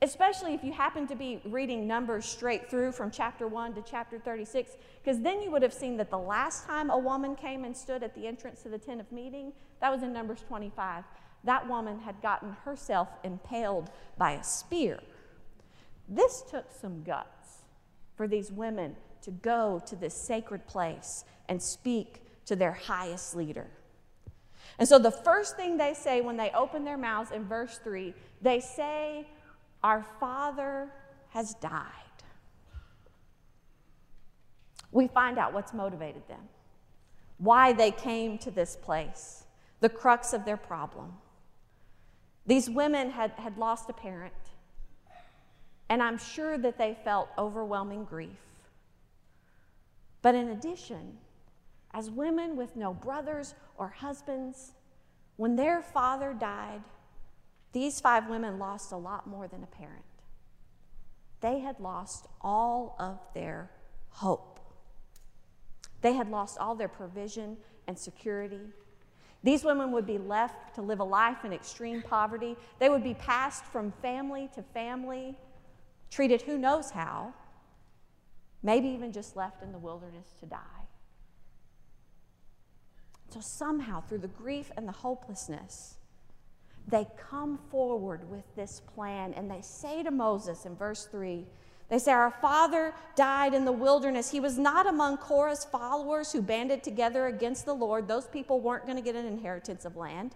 especially 0.00 0.54
if 0.54 0.64
you 0.64 0.72
happen 0.72 1.06
to 1.06 1.14
be 1.14 1.42
reading 1.44 1.86
Numbers 1.86 2.24
straight 2.24 2.70
through 2.70 2.92
from 2.92 3.10
chapter 3.10 3.46
1 3.46 3.74
to 3.74 3.82
chapter 3.82 4.18
36, 4.18 4.78
because 5.04 5.20
then 5.20 5.42
you 5.42 5.50
would 5.50 5.60
have 5.60 5.74
seen 5.74 5.98
that 5.98 6.08
the 6.08 6.18
last 6.18 6.64
time 6.64 6.88
a 6.88 6.96
woman 6.96 7.36
came 7.36 7.64
and 7.64 7.76
stood 7.76 8.02
at 8.02 8.14
the 8.14 8.26
entrance 8.26 8.62
to 8.62 8.70
the 8.70 8.78
tent 8.78 9.02
of 9.02 9.12
meeting, 9.12 9.52
that 9.82 9.92
was 9.92 10.02
in 10.02 10.14
Numbers 10.14 10.42
25. 10.48 11.04
That 11.44 11.68
woman 11.68 11.98
had 11.98 12.22
gotten 12.22 12.56
herself 12.64 13.08
impaled 13.22 13.90
by 14.16 14.30
a 14.30 14.42
spear. 14.42 14.98
This 16.08 16.42
took 16.50 16.72
some 16.72 17.02
guts 17.02 17.64
for 18.16 18.26
these 18.26 18.50
women 18.50 18.96
to 19.24 19.30
go 19.30 19.78
to 19.84 19.94
this 19.94 20.14
sacred 20.14 20.66
place 20.66 21.26
and 21.50 21.62
speak 21.62 22.22
to 22.46 22.56
their 22.56 22.72
highest 22.72 23.36
leader. 23.36 23.66
And 24.78 24.88
so 24.88 24.98
the 24.98 25.10
first 25.10 25.56
thing 25.56 25.76
they 25.76 25.94
say 25.94 26.20
when 26.20 26.36
they 26.36 26.50
open 26.50 26.84
their 26.84 26.96
mouths 26.96 27.30
in 27.30 27.44
verse 27.44 27.78
3, 27.84 28.14
they 28.40 28.60
say, 28.60 29.26
Our 29.82 30.04
Father 30.18 30.90
has 31.30 31.54
died. 31.54 31.82
We 34.90 35.08
find 35.08 35.38
out 35.38 35.54
what's 35.54 35.72
motivated 35.72 36.26
them, 36.28 36.48
why 37.38 37.72
they 37.72 37.90
came 37.90 38.38
to 38.38 38.50
this 38.50 38.76
place, 38.76 39.44
the 39.80 39.88
crux 39.88 40.32
of 40.32 40.44
their 40.44 40.58
problem. 40.58 41.14
These 42.46 42.68
women 42.68 43.10
had, 43.10 43.32
had 43.32 43.56
lost 43.56 43.88
a 43.88 43.92
parent, 43.92 44.34
and 45.88 46.02
I'm 46.02 46.18
sure 46.18 46.58
that 46.58 46.76
they 46.76 46.96
felt 47.04 47.28
overwhelming 47.38 48.04
grief. 48.04 48.30
But 50.20 50.34
in 50.34 50.50
addition, 50.50 51.18
as 51.94 52.10
women 52.10 52.56
with 52.56 52.76
no 52.76 52.94
brothers 52.94 53.54
or 53.76 53.88
husbands, 53.88 54.72
when 55.36 55.56
their 55.56 55.82
father 55.82 56.32
died, 56.32 56.82
these 57.72 58.00
five 58.00 58.28
women 58.28 58.58
lost 58.58 58.92
a 58.92 58.96
lot 58.96 59.26
more 59.26 59.48
than 59.48 59.62
a 59.62 59.66
parent. 59.66 60.04
They 61.40 61.58
had 61.58 61.80
lost 61.80 62.26
all 62.40 62.96
of 62.98 63.18
their 63.34 63.70
hope. 64.10 64.60
They 66.00 66.12
had 66.12 66.30
lost 66.30 66.58
all 66.58 66.74
their 66.74 66.88
provision 66.88 67.56
and 67.86 67.98
security. 67.98 68.60
These 69.42 69.64
women 69.64 69.90
would 69.92 70.06
be 70.06 70.18
left 70.18 70.74
to 70.76 70.82
live 70.82 71.00
a 71.00 71.04
life 71.04 71.44
in 71.44 71.52
extreme 71.52 72.02
poverty. 72.02 72.56
They 72.78 72.88
would 72.88 73.02
be 73.02 73.14
passed 73.14 73.64
from 73.64 73.92
family 74.02 74.48
to 74.54 74.62
family, 74.62 75.36
treated 76.10 76.42
who 76.42 76.58
knows 76.58 76.90
how. 76.90 77.34
maybe 78.62 78.88
even 78.88 79.12
just 79.12 79.36
left 79.36 79.62
in 79.62 79.72
the 79.72 79.78
wilderness 79.78 80.28
to 80.40 80.46
die. 80.46 80.81
So, 83.32 83.40
somehow, 83.40 84.02
through 84.02 84.18
the 84.18 84.28
grief 84.28 84.70
and 84.76 84.86
the 84.86 84.92
hopelessness, 84.92 85.96
they 86.86 87.06
come 87.16 87.58
forward 87.70 88.28
with 88.30 88.44
this 88.56 88.80
plan 88.94 89.32
and 89.34 89.50
they 89.50 89.60
say 89.62 90.02
to 90.02 90.10
Moses 90.10 90.66
in 90.66 90.76
verse 90.76 91.06
3 91.06 91.46
they 91.92 91.98
say, 91.98 92.12
Our 92.12 92.30
father 92.30 92.94
died 93.16 93.52
in 93.52 93.66
the 93.66 93.70
wilderness. 93.70 94.30
He 94.30 94.40
was 94.40 94.58
not 94.58 94.86
among 94.86 95.18
Korah's 95.18 95.66
followers 95.66 96.32
who 96.32 96.40
banded 96.40 96.82
together 96.82 97.26
against 97.26 97.66
the 97.66 97.74
Lord. 97.74 98.08
Those 98.08 98.26
people 98.26 98.60
weren't 98.60 98.86
going 98.86 98.96
to 98.96 99.02
get 99.02 99.14
an 99.14 99.26
inheritance 99.26 99.84
of 99.84 99.94
land. 99.94 100.34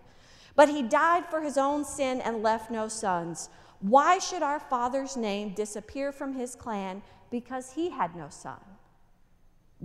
But 0.54 0.68
he 0.68 0.82
died 0.82 1.24
for 1.24 1.40
his 1.40 1.56
own 1.56 1.86
sin 1.86 2.20
and 2.20 2.42
left 2.42 2.70
no 2.70 2.88
sons. 2.88 3.48
Why 3.80 4.18
should 4.18 4.42
our 4.42 4.60
father's 4.60 5.16
name 5.16 5.54
disappear 5.54 6.12
from 6.12 6.34
his 6.34 6.54
clan 6.54 7.00
because 7.30 7.72
he 7.72 7.88
had 7.88 8.14
no 8.14 8.28
son? 8.28 8.60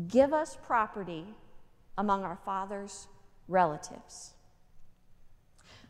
Give 0.09 0.33
us 0.33 0.57
property 0.61 1.25
among 1.97 2.23
our 2.23 2.37
father's 2.45 3.07
relatives. 3.47 4.33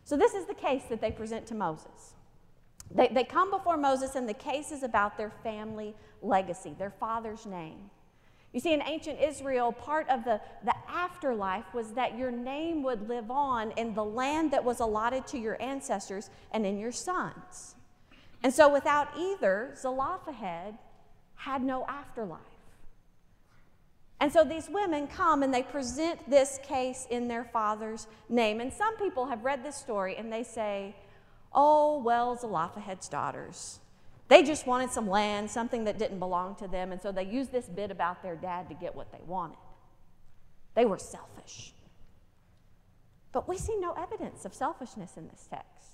So, 0.03 0.17
this 0.17 0.33
is 0.33 0.45
the 0.45 0.53
case 0.53 0.83
that 0.89 0.99
they 0.99 1.11
present 1.11 1.45
to 1.47 1.55
Moses. 1.55 2.15
They, 2.93 3.07
they 3.07 3.23
come 3.23 3.51
before 3.51 3.77
Moses, 3.77 4.15
and 4.15 4.27
the 4.27 4.33
case 4.33 4.71
is 4.71 4.83
about 4.83 5.17
their 5.17 5.31
family 5.43 5.95
legacy, 6.21 6.75
their 6.77 6.89
father's 6.89 7.45
name. 7.45 7.89
You 8.53 8.59
see, 8.59 8.73
in 8.73 8.81
ancient 8.81 9.21
Israel, 9.21 9.71
part 9.71 10.09
of 10.09 10.25
the, 10.25 10.41
the 10.65 10.73
afterlife 10.89 11.73
was 11.73 11.93
that 11.93 12.17
your 12.17 12.31
name 12.31 12.83
would 12.83 13.07
live 13.07 13.31
on 13.31 13.71
in 13.71 13.93
the 13.93 14.03
land 14.03 14.51
that 14.51 14.63
was 14.63 14.81
allotted 14.81 15.25
to 15.27 15.37
your 15.37 15.61
ancestors 15.61 16.29
and 16.51 16.65
in 16.65 16.77
your 16.77 16.91
sons. 16.91 17.75
And 18.43 18.53
so, 18.53 18.67
without 18.67 19.07
either, 19.17 19.73
Zelophehad 19.77 20.77
had 21.35 21.63
no 21.63 21.85
afterlife. 21.87 22.41
And 24.21 24.31
so 24.31 24.43
these 24.43 24.69
women 24.69 25.07
come 25.07 25.41
and 25.41 25.51
they 25.51 25.63
present 25.63 26.29
this 26.29 26.59
case 26.61 27.07
in 27.09 27.27
their 27.27 27.43
father's 27.43 28.05
name. 28.29 28.61
And 28.61 28.71
some 28.71 28.95
people 28.97 29.25
have 29.25 29.43
read 29.43 29.65
this 29.65 29.75
story 29.75 30.15
and 30.15 30.31
they 30.31 30.43
say, 30.43 30.95
Oh, 31.53 31.99
well, 31.99 32.37
Zelophehad's 32.37 33.09
daughters. 33.09 33.79
They 34.29 34.43
just 34.43 34.65
wanted 34.65 34.91
some 34.91 35.09
land, 35.09 35.51
something 35.51 35.83
that 35.83 35.97
didn't 35.97 36.19
belong 36.19 36.55
to 36.55 36.67
them, 36.69 36.93
and 36.93 37.01
so 37.01 37.11
they 37.11 37.25
used 37.25 37.51
this 37.51 37.65
bit 37.65 37.91
about 37.91 38.23
their 38.23 38.37
dad 38.37 38.69
to 38.69 38.75
get 38.75 38.95
what 38.95 39.11
they 39.11 39.19
wanted. 39.27 39.57
They 40.73 40.85
were 40.85 40.97
selfish. 40.97 41.73
But 43.33 43.49
we 43.49 43.57
see 43.57 43.75
no 43.77 43.91
evidence 43.91 44.45
of 44.45 44.53
selfishness 44.53 45.17
in 45.17 45.27
this 45.27 45.49
text. 45.49 45.90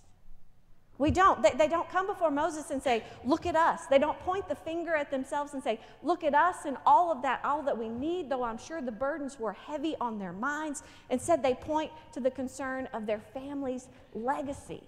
We 0.99 1.11
don't. 1.11 1.43
They, 1.43 1.51
they, 1.51 1.67
don't 1.67 1.87
come 1.89 2.07
before 2.07 2.31
Moses 2.31 2.71
and 2.71 2.81
say, 2.81 3.03
Look 3.23 3.45
at 3.45 3.55
us. 3.55 3.85
They 3.85 3.99
don't 3.99 4.19
point 4.21 4.49
the 4.49 4.55
finger 4.55 4.95
at 4.95 5.11
themselves 5.11 5.53
and 5.53 5.63
say, 5.63 5.79
Look 6.01 6.23
at 6.23 6.33
us 6.33 6.65
and 6.65 6.77
all 6.85 7.11
of 7.11 7.21
that, 7.21 7.41
all 7.43 7.61
that 7.63 7.77
we 7.77 7.87
need, 7.87 8.29
though 8.29 8.43
I'm 8.43 8.57
sure 8.57 8.81
the 8.81 8.91
burdens 8.91 9.39
were 9.39 9.53
heavy 9.53 9.95
on 10.01 10.17
their 10.17 10.33
minds. 10.33 10.81
Instead, 11.09 11.43
they 11.43 11.53
point 11.53 11.91
to 12.13 12.19
the 12.19 12.31
concern 12.31 12.87
of 12.93 13.05
their 13.05 13.19
family's 13.19 13.87
legacy. 14.15 14.81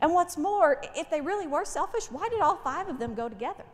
And 0.00 0.12
what's 0.12 0.36
more, 0.36 0.82
if 0.94 1.08
they 1.08 1.22
really 1.22 1.46
were 1.46 1.64
selfish, 1.64 2.10
why 2.10 2.28
did 2.28 2.42
all 2.42 2.56
five 2.56 2.88
of 2.88 2.98
them 2.98 3.14
go 3.14 3.30
together? 3.30 3.64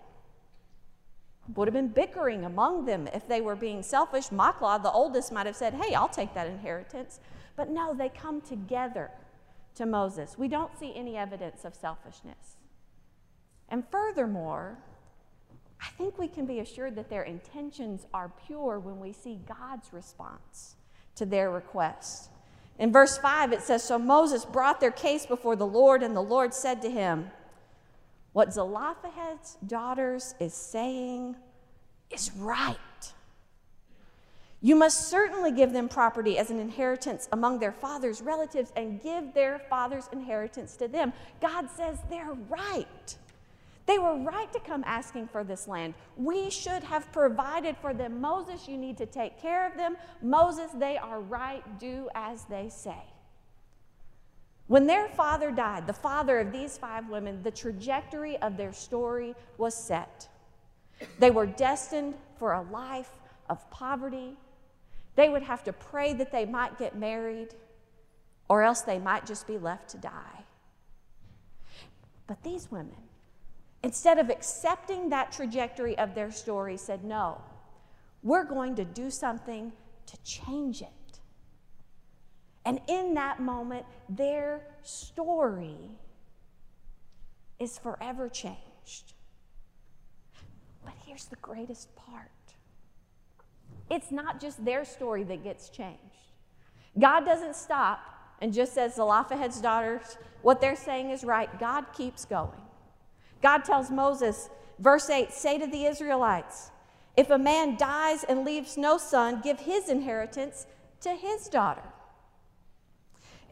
Would 1.57 1.67
have 1.67 1.75
been 1.75 1.89
bickering 1.89 2.45
among 2.45 2.85
them 2.85 3.09
if 3.13 3.27
they 3.27 3.41
were 3.41 3.57
being 3.57 3.83
selfish. 3.83 4.31
Machlah, 4.31 4.79
the 4.81 4.93
oldest, 4.93 5.33
might 5.33 5.47
have 5.47 5.57
said, 5.57 5.75
Hey, 5.75 5.95
I'll 5.95 6.09
take 6.09 6.33
that 6.35 6.47
inheritance. 6.47 7.19
But 7.57 7.71
no, 7.71 7.93
they 7.93 8.09
come 8.09 8.41
together 8.41 9.11
to 9.77 9.87
Moses. 9.87 10.37
We 10.39 10.49
don't 10.49 10.79
see 10.79 10.95
any 10.95 11.17
evidence 11.17 11.65
of 11.65 11.75
selfishness. 11.75 12.57
And 13.69 13.85
furthermore, 13.91 14.79
I 15.81 15.89
think 15.99 16.19
we 16.19 16.29
can 16.29 16.47
be 16.47 16.61
assured 16.61 16.95
that 16.97 17.11
their 17.11 17.23
intentions 17.23 18.07
are 18.15 18.31
pure 18.47 18.79
when 18.79 19.01
we 19.01 19.13
see 19.13 19.41
God's 19.47 19.93
response 19.93 20.77
to 21.17 21.27
their 21.27 21.51
request. 21.51 22.31
In 22.79 22.93
verse 22.93 23.19
5, 23.19 23.53
it 23.53 23.63
says 23.63 23.83
So 23.83 23.99
Moses 23.99 24.45
brought 24.45 24.81
their 24.81 24.91
case 24.91 25.27
before 25.27 25.57
the 25.57 25.67
Lord, 25.67 26.03
and 26.03 26.15
the 26.15 26.23
Lord 26.23 26.55
said 26.55 26.83
to 26.83 26.91
him, 26.91 27.31
What 28.33 28.53
Zelophehad's 28.53 29.57
daughters 29.67 30.35
is 30.39 30.55
saying 30.55 31.37
is 32.11 32.31
right. 32.37 32.77
You 34.65 34.77
must 34.77 35.09
certainly 35.09 35.51
give 35.51 35.73
them 35.73 35.89
property 35.89 36.39
as 36.39 36.51
an 36.51 36.61
inheritance 36.61 37.29
among 37.33 37.59
their 37.59 37.73
father's 37.73 38.23
relatives 38.23 38.73
and 38.77 39.03
give 39.03 39.35
their 39.35 39.59
father's 39.69 40.09
inheritance 40.13 40.77
to 40.77 40.87
them. 40.87 41.13
God 41.41 41.69
says 41.77 41.99
they're 42.09 42.37
right. 42.49 43.17
They 43.87 43.99
were 43.99 44.17
right 44.19 44.53
to 44.53 44.61
come 44.61 44.85
asking 44.87 45.27
for 45.27 45.43
this 45.43 45.67
land. 45.67 45.95
We 46.17 46.49
should 46.49 46.85
have 46.85 47.11
provided 47.11 47.77
for 47.77 47.93
them. 47.93 48.21
Moses, 48.21 48.69
you 48.69 48.79
need 48.79 48.97
to 48.99 49.07
take 49.07 49.41
care 49.41 49.67
of 49.69 49.77
them. 49.77 49.97
Moses, 50.23 50.71
they 50.75 50.97
are 50.97 51.21
right. 51.21 51.65
Do 51.81 52.09
as 52.15 52.45
they 52.45 52.69
say. 52.69 53.03
When 54.69 54.87
their 54.87 55.09
father 55.09 55.51
died, 55.51 55.89
the 55.89 55.93
father 55.93 56.39
of 56.39 56.53
these 56.53 56.79
five 56.79 57.09
women, 57.09 57.43
the 57.43 57.51
trajectory 57.51 58.37
of 58.39 58.57
their 58.57 58.73
story 58.73 59.35
was 59.59 59.75
set. 59.75 60.29
They 61.19 61.33
were 61.33 61.47
destined 61.47 62.15
for 62.39 62.53
a 62.53 62.63
life 62.63 63.11
of 63.51 63.69
poverty. 63.71 64.37
They 65.15 65.29
would 65.29 65.43
have 65.43 65.63
to 65.65 65.73
pray 65.73 66.15
that 66.15 66.33
they 66.33 66.45
might 66.45 66.79
get 66.79 66.97
married, 66.97 67.55
or 68.49 68.63
else 68.63 68.83
they 68.83 68.99
might 68.99 69.27
just 69.27 69.47
be 69.47 69.59
left 69.59 69.91
to 69.91 69.99
die. 69.99 70.45
But 72.27 72.43
these 72.43 72.71
women, 72.71 72.97
instead 73.83 74.19
of 74.19 74.31
accepting 74.31 75.11
that 75.11 75.33
trajectory 75.33 75.97
of 75.99 76.15
their 76.15 76.31
story, 76.31 76.77
said, 76.77 77.05
No, 77.05 77.41
we're 78.23 78.45
going 78.45 78.75
to 78.77 78.85
do 78.85 79.11
something 79.11 79.73
to 80.07 80.23
change 80.23 80.83
it. 80.83 80.89
And 82.65 82.81
in 82.87 83.15
that 83.15 83.41
moment, 83.41 83.85
their 84.09 84.63
story 84.83 85.77
is 87.59 87.79
forever 87.79 88.29
changed. 88.29 89.15
But 90.85 90.95
here's 91.05 91.27
the 91.27 91.37
greatest 91.37 91.95
part 91.97 92.31
it's 93.93 94.11
not 94.11 94.41
just 94.41 94.65
their 94.65 94.85
story 94.87 95.23
that 95.25 95.45
gets 95.45 95.69
changed. 95.69 96.01
God 96.99 97.27
doesn't 97.27 97.55
stop 97.55 98.01
and 98.41 98.53
just 98.53 98.73
says 98.75 98.95
Zelophehad's 98.95 99.61
daughters, 99.61 100.17
what 100.41 100.61
they're 100.61 100.75
saying 100.75 101.11
is 101.11 101.23
right. 101.25 101.61
God 101.61 101.85
keeps 101.93 102.25
going. 102.25 102.61
God 103.43 103.65
tells 103.65 103.91
Moses, 103.91 104.49
verse 104.79 105.11
8, 105.11 105.31
say 105.31 105.59
to 105.59 105.67
the 105.67 105.85
Israelites, 105.85 106.71
if 107.17 107.29
a 107.31 107.39
man 107.39 107.77
dies 107.77 108.25
and 108.25 108.45
leaves 108.45 108.79
no 108.79 108.97
son, 108.97 109.43
give 109.45 109.61
his 109.61 109.91
inheritance 109.91 110.67
to 111.03 111.11
his 111.11 111.49
daughter. 111.49 111.83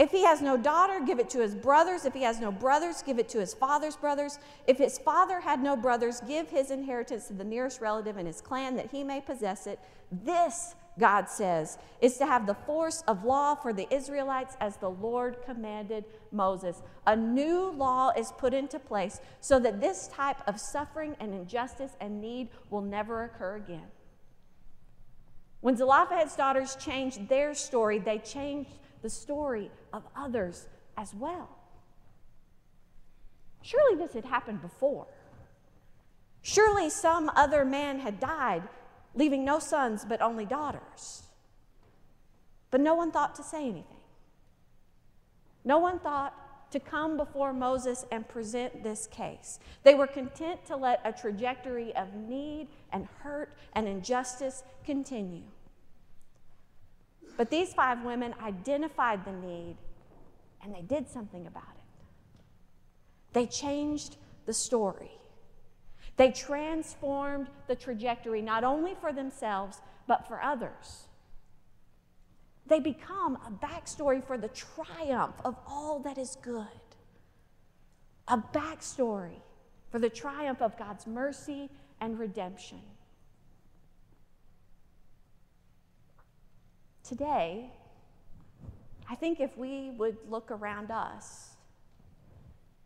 If 0.01 0.11
he 0.11 0.25
has 0.25 0.41
no 0.41 0.57
daughter, 0.57 0.99
give 1.07 1.19
it 1.19 1.29
to 1.29 1.41
his 1.41 1.55
brothers. 1.55 2.07
If 2.07 2.15
he 2.15 2.23
has 2.23 2.41
no 2.41 2.51
brothers, 2.51 3.03
give 3.03 3.19
it 3.19 3.29
to 3.29 3.39
his 3.39 3.53
father's 3.53 3.97
brothers. 3.97 4.39
If 4.67 4.79
his 4.79 4.99
father 4.99 5.41
had 5.41 5.63
no 5.63 5.77
brothers, 5.77 6.23
give 6.27 6.49
his 6.49 6.71
inheritance 6.71 7.27
to 7.27 7.35
the 7.35 7.45
nearest 7.45 7.83
relative 7.83 8.17
in 8.17 8.25
his 8.25 8.41
clan 8.41 8.77
that 8.77 8.91
he 8.91 9.05
may 9.05 9.21
possess 9.21 9.67
it. 9.67 9.79
This 10.11 10.75
God 10.99 11.29
says, 11.29 11.77
is 12.01 12.17
to 12.17 12.25
have 12.25 12.47
the 12.47 12.55
force 12.55 13.05
of 13.07 13.25
law 13.25 13.55
for 13.55 13.75
the 13.75 13.93
Israelites 13.95 14.57
as 14.61 14.79
the 14.79 14.89
Lord 14.89 15.37
commanded 15.45 16.07
Moses. 16.33 16.83
A 17.07 17.15
new 17.15 17.71
law 17.71 18.11
is 18.17 18.33
put 18.33 18.55
into 18.55 18.79
place 18.79 19.21
so 19.41 19.59
that 19.61 19.83
this 19.83 20.09
type 20.09 20.39
of 20.47 20.59
suffering 20.59 21.15
and 21.21 21.35
injustice 21.35 21.93
and 22.01 22.23
need 22.23 22.49
will 22.71 22.81
never 22.81 23.25
occur 23.25 23.57
again. 23.57 23.89
When 25.61 25.77
Zelophehad's 25.77 26.37
daughters 26.37 26.75
changed 26.77 27.29
their 27.29 27.55
story, 27.55 27.99
they 27.99 28.19
changed 28.19 28.71
the 29.03 29.11
story 29.11 29.71
of 29.93 30.03
others 30.17 30.69
as 30.97 31.15
well. 31.15 31.49
Surely 33.63 33.97
this 33.97 34.13
had 34.15 34.25
happened 34.25 34.63
before. 34.63 35.07
Surely 36.43 36.89
some 36.89 37.31
other 37.35 37.65
man 37.65 38.01
had 38.01 38.19
died 38.21 38.63
leaving 39.15 39.45
no 39.45 39.59
sons 39.59 40.05
but 40.05 40.21
only 40.21 40.45
daughters. 40.45 41.25
But 42.71 42.81
no 42.81 42.95
one 42.95 43.11
thought 43.11 43.35
to 43.37 43.43
say 43.43 43.63
anything. 43.65 43.85
No 45.65 45.79
one 45.79 45.99
thought 45.99 46.35
to 46.71 46.79
come 46.79 47.17
before 47.17 47.53
Moses 47.53 48.05
and 48.13 48.27
present 48.29 48.83
this 48.83 49.09
case. 49.09 49.59
They 49.83 49.95
were 49.95 50.07
content 50.07 50.65
to 50.67 50.77
let 50.77 51.01
a 51.05 51.13
trajectory 51.13 51.95
of 51.97 52.15
need 52.15 52.69
and 52.93 53.09
hurt 53.19 53.57
and 53.73 53.89
injustice 53.89 54.63
continue. 54.85 55.43
But 57.37 57.51
these 57.51 57.73
five 57.73 58.05
women 58.05 58.35
identified 58.43 59.25
the 59.25 59.33
need 59.33 59.77
and 60.63 60.75
they 60.75 60.83
did 60.83 61.09
something 61.09 61.47
about 61.47 61.63
it. 61.75 62.45
They 63.33 63.47
changed 63.47 64.17
the 64.47 64.53
story. 64.53 65.13
They 66.17 66.33
transformed 66.33 67.49
the 67.67 67.77
trajectory 67.77 68.43
not 68.43 68.65
only 68.65 68.95
for 69.01 69.13
themselves, 69.13 69.81
but 70.07 70.27
for 70.29 70.43
others. 70.43 71.07
They 72.67 72.79
become 72.79 73.37
a 73.47 73.51
backstory 73.51 74.25
for 74.25 74.37
the 74.37 74.49
triumph 74.49 75.35
of 75.45 75.57
all 75.67 75.99
that 76.01 76.19
is 76.19 76.37
good, 76.43 76.67
a 78.29 78.39
backstory 78.39 79.41
for 79.91 79.99
the 79.99 80.11
triumph 80.11 80.63
of 80.63 80.79
God's 80.79 81.07
mercy 81.07 81.69
and 82.01 82.19
redemption. 82.19 82.81
Today, 87.11 87.69
I 89.11 89.17
think 89.17 89.41
if 89.41 89.59
we 89.59 89.91
would 89.91 90.17
look 90.29 90.53
around 90.53 90.93
us, 90.93 91.57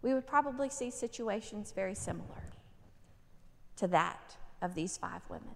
we 0.00 0.14
would 0.14 0.26
probably 0.26 0.70
see 0.70 0.90
situations 0.90 1.72
very 1.72 1.94
similar 1.94 2.44
to 3.76 3.87
that 3.88 4.34
of 4.62 4.74
these 4.74 4.96
five 4.96 5.20
women. 5.28 5.54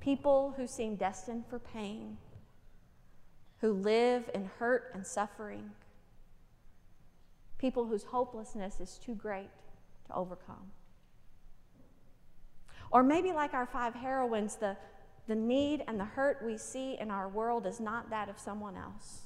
People 0.00 0.54
who 0.56 0.66
seem 0.66 0.96
destined 0.96 1.44
for 1.50 1.58
pain, 1.58 2.16
who 3.60 3.74
live 3.74 4.30
in 4.34 4.48
hurt 4.58 4.92
and 4.94 5.06
suffering, 5.06 5.72
people 7.58 7.84
whose 7.84 8.04
hopelessness 8.04 8.80
is 8.80 8.98
too 9.04 9.14
great 9.14 9.50
to 10.06 10.14
overcome. 10.14 10.70
Or 12.90 13.02
maybe, 13.02 13.32
like 13.32 13.52
our 13.52 13.66
five 13.66 13.94
heroines, 13.94 14.56
the, 14.56 14.78
the 15.26 15.34
need 15.34 15.84
and 15.86 15.98
the 15.98 16.04
hurt 16.04 16.42
we 16.44 16.56
see 16.56 16.96
in 16.98 17.10
our 17.10 17.28
world 17.28 17.66
is 17.66 17.80
not 17.80 18.10
that 18.10 18.28
of 18.28 18.38
someone 18.38 18.76
else, 18.76 19.22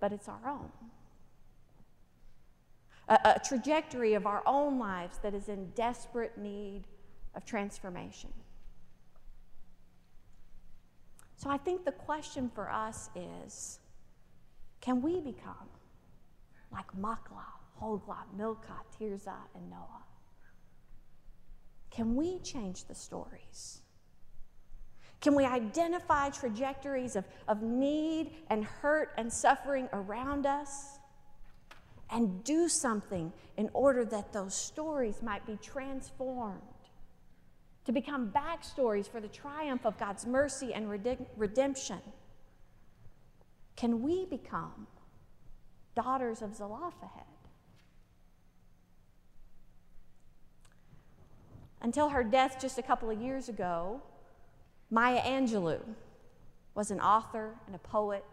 but 0.00 0.12
it's 0.12 0.28
our 0.28 0.48
own. 0.48 0.70
A, 3.08 3.34
a 3.36 3.40
trajectory 3.44 4.14
of 4.14 4.26
our 4.26 4.42
own 4.46 4.78
lives 4.78 5.18
that 5.22 5.34
is 5.34 5.48
in 5.48 5.70
desperate 5.70 6.38
need 6.38 6.84
of 7.34 7.44
transformation. 7.44 8.30
So 11.36 11.50
I 11.50 11.56
think 11.56 11.84
the 11.84 11.92
question 11.92 12.50
for 12.54 12.70
us 12.70 13.10
is 13.16 13.80
can 14.80 15.02
we 15.02 15.20
become 15.20 15.68
like 16.72 16.86
Maklah, 16.98 17.52
Hogla, 17.80 18.18
Milcah, 18.36 18.82
Tirzah, 18.98 19.48
and 19.54 19.68
Noah? 19.68 20.04
Can 21.90 22.16
we 22.16 22.38
change 22.38 22.84
the 22.84 22.94
stories? 22.94 23.80
Can 25.22 25.36
we 25.36 25.44
identify 25.44 26.30
trajectories 26.30 27.14
of, 27.14 27.24
of 27.46 27.62
need 27.62 28.32
and 28.50 28.64
hurt 28.64 29.12
and 29.16 29.32
suffering 29.32 29.88
around 29.92 30.46
us 30.46 30.98
and 32.10 32.42
do 32.42 32.68
something 32.68 33.32
in 33.56 33.70
order 33.72 34.04
that 34.04 34.32
those 34.32 34.52
stories 34.52 35.22
might 35.22 35.46
be 35.46 35.56
transformed 35.62 36.60
to 37.84 37.92
become 37.92 38.32
backstories 38.32 39.08
for 39.08 39.20
the 39.20 39.28
triumph 39.28 39.86
of 39.86 39.96
God's 39.96 40.26
mercy 40.26 40.74
and 40.74 40.90
redemption? 41.36 42.00
Can 43.76 44.02
we 44.02 44.26
become 44.26 44.88
daughters 45.94 46.42
of 46.42 46.56
Zelophehad? 46.56 47.26
Until 51.80 52.08
her 52.08 52.24
death 52.24 52.58
just 52.60 52.76
a 52.76 52.82
couple 52.82 53.08
of 53.08 53.20
years 53.20 53.48
ago, 53.48 54.02
Maya 54.92 55.22
Angelou 55.22 55.80
was 56.74 56.90
an 56.90 57.00
author 57.00 57.54
and 57.66 57.74
a 57.74 57.78
poet, 57.78 58.26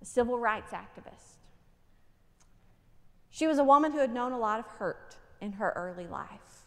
a 0.00 0.04
civil 0.04 0.36
rights 0.36 0.72
activist. 0.72 1.38
She 3.30 3.46
was 3.46 3.58
a 3.58 3.64
woman 3.64 3.92
who 3.92 3.98
had 3.98 4.12
known 4.12 4.32
a 4.32 4.38
lot 4.38 4.58
of 4.58 4.66
hurt 4.66 5.16
in 5.40 5.52
her 5.52 5.72
early 5.76 6.08
life. 6.08 6.66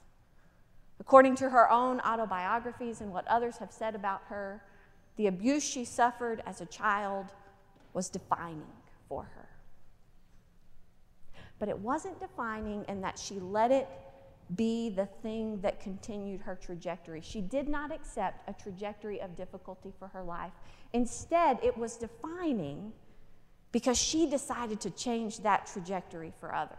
According 1.02 1.36
to 1.36 1.50
her 1.50 1.70
own 1.70 2.00
autobiographies 2.00 3.02
and 3.02 3.12
what 3.12 3.28
others 3.28 3.58
have 3.58 3.74
said 3.74 3.94
about 3.94 4.22
her, 4.30 4.64
the 5.18 5.28
abuse 5.28 5.64
she 5.64 5.84
suffered 5.84 6.42
as 6.46 6.62
a 6.62 6.66
child 6.66 7.26
was 7.94 8.08
defining 8.08 8.64
for 9.10 9.24
her. 9.24 9.50
But 11.60 11.68
it 11.68 11.80
wasn't 11.80 12.22
defining 12.22 12.86
in 12.88 13.02
that 13.02 13.20
she 13.20 13.42
let 13.42 13.72
it 13.72 13.90
be 14.56 14.90
the 14.90 15.08
thing 15.24 15.60
that 15.62 15.80
continued 15.80 16.42
her 16.42 16.56
trajectory. 16.56 17.22
She 17.22 17.42
did 17.42 17.68
not 17.68 17.92
accept 17.92 18.48
a 18.48 18.54
trajectory 18.54 19.20
of 19.20 19.36
difficulty 19.36 19.92
for 19.98 20.08
her 20.10 20.24
life. 20.24 20.52
Instead, 20.94 21.60
it 21.64 21.76
was 21.78 21.98
defining 21.98 22.94
because 23.72 23.98
she 23.98 24.30
decided 24.30 24.80
to 24.82 24.90
change 24.92 25.40
that 25.40 25.66
trajectory 25.66 26.32
for 26.40 26.54
others. 26.54 26.78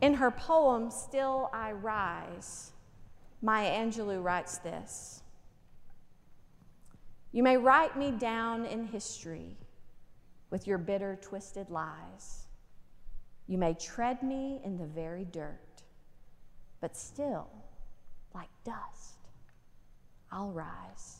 In 0.00 0.14
her 0.14 0.30
poem, 0.30 0.90
Still 0.90 1.50
I 1.52 1.72
Rise, 1.72 2.72
Maya 3.42 3.70
Angelou 3.70 4.22
writes 4.22 4.58
this 4.58 5.22
You 7.30 7.42
may 7.42 7.56
write 7.56 7.96
me 7.96 8.10
down 8.10 8.64
in 8.64 8.84
history 8.84 9.56
with 10.50 10.66
your 10.66 10.78
bitter, 10.78 11.18
twisted 11.20 11.68
lies. 11.68 12.47
You 13.48 13.56
may 13.56 13.74
tread 13.74 14.22
me 14.22 14.60
in 14.62 14.76
the 14.76 14.84
very 14.84 15.24
dirt, 15.24 15.82
but 16.80 16.96
still, 16.96 17.48
like 18.34 18.50
dust, 18.62 19.16
I'll 20.30 20.52
rise. 20.52 21.17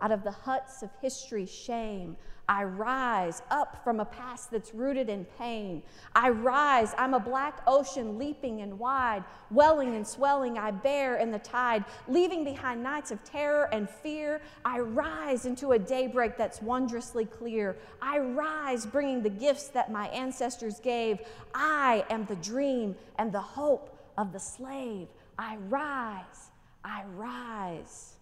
Out 0.00 0.12
of 0.12 0.24
the 0.24 0.30
huts 0.30 0.82
of 0.82 0.90
history's 1.00 1.52
shame, 1.52 2.16
I 2.50 2.64
rise 2.64 3.42
up 3.48 3.84
from 3.84 4.00
a 4.00 4.04
past 4.04 4.50
that's 4.50 4.74
rooted 4.74 5.08
in 5.08 5.24
pain. 5.38 5.84
I 6.16 6.30
rise, 6.30 6.94
I'm 6.98 7.14
a 7.14 7.20
black 7.20 7.62
ocean 7.64 8.18
leaping 8.18 8.62
and 8.62 8.76
wide, 8.76 9.22
welling 9.52 9.94
and 9.94 10.04
swelling, 10.04 10.58
I 10.58 10.72
bear 10.72 11.18
in 11.18 11.30
the 11.30 11.38
tide, 11.38 11.84
leaving 12.08 12.42
behind 12.42 12.82
nights 12.82 13.12
of 13.12 13.22
terror 13.22 13.68
and 13.72 13.88
fear. 13.88 14.40
I 14.64 14.80
rise 14.80 15.46
into 15.46 15.70
a 15.72 15.78
daybreak 15.78 16.36
that's 16.36 16.60
wondrously 16.60 17.24
clear. 17.24 17.76
I 18.02 18.18
rise, 18.18 18.84
bringing 18.84 19.22
the 19.22 19.30
gifts 19.30 19.68
that 19.68 19.92
my 19.92 20.08
ancestors 20.08 20.80
gave. 20.80 21.20
I 21.54 22.04
am 22.10 22.24
the 22.24 22.34
dream 22.34 22.96
and 23.18 23.30
the 23.30 23.40
hope 23.40 23.96
of 24.18 24.32
the 24.32 24.40
slave. 24.40 25.06
I 25.38 25.56
rise, 25.68 26.50
I 26.84 27.04
rise, 27.14 28.16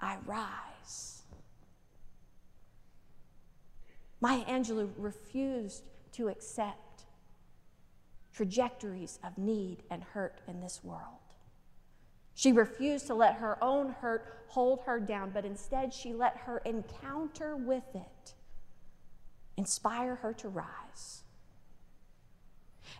I 0.00 0.16
rise. 0.26 0.77
Maya 4.20 4.44
Angelou 4.44 4.90
refused 4.96 5.84
to 6.12 6.28
accept 6.28 7.04
trajectories 8.32 9.18
of 9.24 9.38
need 9.38 9.82
and 9.90 10.02
hurt 10.02 10.40
in 10.48 10.60
this 10.60 10.82
world. 10.82 11.18
She 12.34 12.52
refused 12.52 13.06
to 13.08 13.14
let 13.14 13.36
her 13.36 13.62
own 13.62 13.90
hurt 13.90 14.44
hold 14.48 14.80
her 14.86 15.00
down, 15.00 15.30
but 15.30 15.44
instead 15.44 15.92
she 15.92 16.12
let 16.12 16.36
her 16.38 16.58
encounter 16.58 17.56
with 17.56 17.94
it 17.94 18.34
inspire 19.56 20.14
her 20.16 20.32
to 20.34 20.48
rise. 20.48 21.22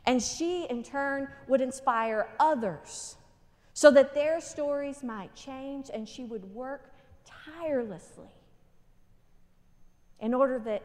And 0.05 0.23
she, 0.23 0.65
in 0.69 0.83
turn, 0.83 1.29
would 1.47 1.61
inspire 1.61 2.29
others 2.41 3.17
so 3.75 3.91
that 3.93 4.15
their 4.15 4.41
stories 4.41 5.05
might 5.05 5.35
change, 5.37 5.89
and 5.93 6.09
she 6.09 6.25
would 6.25 6.53
work 6.53 6.93
tirelessly 7.45 8.31
in 10.21 10.35
order 10.35 10.59
that 10.59 10.83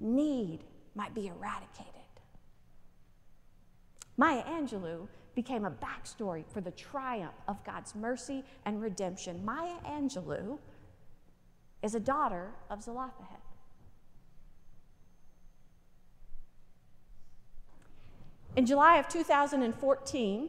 need 0.00 0.60
might 0.94 1.14
be 1.14 1.28
eradicated. 1.28 1.92
Maya 4.16 4.42
Angelou 4.44 5.08
became 5.34 5.64
a 5.64 5.70
backstory 5.70 6.44
for 6.52 6.60
the 6.60 6.70
triumph 6.72 7.34
of 7.48 7.64
God's 7.64 7.94
mercy 7.94 8.44
and 8.66 8.80
redemption. 8.80 9.44
Maya 9.44 9.76
Angelou 9.86 10.58
is 11.82 11.94
a 11.94 12.00
daughter 12.00 12.50
of 12.70 12.82
Zelophehad. 12.82 13.38
In 18.54 18.66
July 18.66 18.98
of 18.98 19.08
2014, 19.08 20.48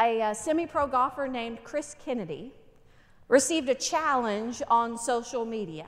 a, 0.00 0.20
a 0.20 0.22
uh, 0.22 0.34
semi 0.34 0.66
pro 0.66 0.86
golfer 0.86 1.26
named 1.26 1.58
Chris 1.64 1.96
Kennedy 2.04 2.52
received 3.28 3.68
a 3.68 3.74
challenge 3.74 4.62
on 4.68 4.98
social 4.98 5.44
media. 5.44 5.86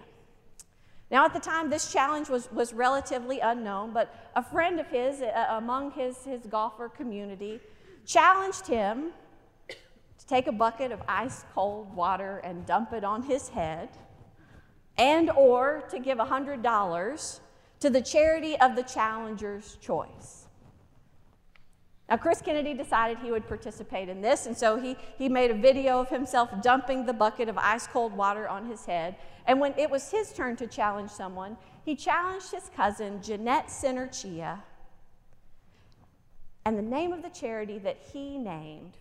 Now, 1.10 1.24
at 1.24 1.32
the 1.32 1.40
time, 1.40 1.70
this 1.70 1.92
challenge 1.92 2.28
was, 2.28 2.50
was 2.50 2.72
relatively 2.72 3.38
unknown, 3.38 3.92
but 3.92 4.12
a 4.34 4.42
friend 4.42 4.80
of 4.80 4.88
his 4.88 5.22
uh, 5.22 5.46
among 5.50 5.92
his, 5.92 6.24
his 6.24 6.42
golfer 6.46 6.88
community 6.88 7.60
challenged 8.04 8.66
him 8.66 9.12
to 9.68 10.26
take 10.26 10.48
a 10.48 10.52
bucket 10.52 10.90
of 10.90 11.00
ice 11.06 11.44
cold 11.54 11.94
water 11.94 12.38
and 12.38 12.66
dump 12.66 12.92
it 12.92 13.04
on 13.04 13.22
his 13.22 13.48
head 13.48 13.88
and 14.98 15.30
or 15.30 15.84
to 15.90 15.98
give 15.98 16.18
$100 16.18 17.40
to 17.80 17.90
the 17.90 18.00
charity 18.00 18.58
of 18.58 18.74
the 18.74 18.82
challenger's 18.82 19.76
choice. 19.80 20.35
Now, 22.08 22.16
Chris 22.16 22.40
Kennedy 22.40 22.72
decided 22.72 23.18
he 23.18 23.32
would 23.32 23.48
participate 23.48 24.08
in 24.08 24.20
this, 24.20 24.46
and 24.46 24.56
so 24.56 24.78
he, 24.78 24.96
he 25.18 25.28
made 25.28 25.50
a 25.50 25.54
video 25.54 25.98
of 25.98 26.08
himself 26.08 26.50
dumping 26.62 27.04
the 27.04 27.12
bucket 27.12 27.48
of 27.48 27.58
ice 27.58 27.88
cold 27.88 28.12
water 28.12 28.48
on 28.48 28.66
his 28.66 28.86
head. 28.86 29.16
And 29.46 29.58
when 29.58 29.74
it 29.76 29.90
was 29.90 30.10
his 30.10 30.32
turn 30.32 30.54
to 30.56 30.68
challenge 30.68 31.10
someone, 31.10 31.56
he 31.84 31.96
challenged 31.96 32.52
his 32.52 32.70
cousin, 32.76 33.20
Jeanette 33.22 33.66
Senerchia. 33.66 34.62
And 36.64 36.78
the 36.78 36.82
name 36.82 37.12
of 37.12 37.22
the 37.22 37.28
charity 37.30 37.78
that 37.78 37.98
he 38.12 38.38
named 38.38 38.96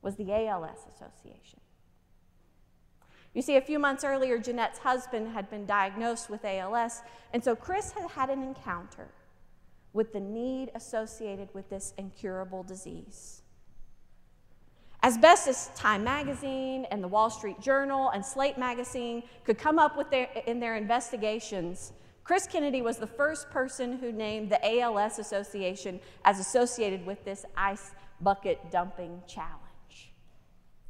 was 0.00 0.16
the 0.16 0.32
ALS 0.32 0.86
Association. 0.94 1.60
You 3.34 3.42
see, 3.42 3.56
a 3.56 3.60
few 3.60 3.78
months 3.78 4.04
earlier, 4.04 4.38
Jeanette's 4.38 4.78
husband 4.78 5.28
had 5.32 5.50
been 5.50 5.66
diagnosed 5.66 6.30
with 6.30 6.44
ALS, 6.44 7.02
and 7.32 7.42
so 7.42 7.54
Chris 7.56 7.92
had 7.92 8.10
had 8.10 8.30
an 8.30 8.42
encounter 8.42 9.08
with 9.94 10.12
the 10.12 10.20
need 10.20 10.70
associated 10.74 11.48
with 11.54 11.70
this 11.70 11.94
incurable 11.96 12.62
disease. 12.62 13.40
As 15.02 15.16
best 15.16 15.48
as 15.48 15.68
Time 15.74 16.02
Magazine 16.02 16.86
and 16.90 17.02
the 17.02 17.08
Wall 17.08 17.30
Street 17.30 17.60
Journal 17.60 18.10
and 18.10 18.24
Slate 18.24 18.58
Magazine 18.58 19.22
could 19.44 19.56
come 19.56 19.78
up 19.78 19.96
with 19.96 20.10
their, 20.10 20.28
in 20.46 20.60
their 20.60 20.76
investigations, 20.76 21.92
Chris 22.24 22.46
Kennedy 22.46 22.80
was 22.80 22.96
the 22.96 23.06
first 23.06 23.50
person 23.50 23.98
who 23.98 24.10
named 24.10 24.50
the 24.50 24.80
ALS 24.80 25.18
Association 25.18 26.00
as 26.24 26.40
associated 26.40 27.04
with 27.04 27.22
this 27.24 27.44
ice 27.56 27.92
bucket 28.22 28.58
dumping 28.70 29.22
challenge. 29.26 29.60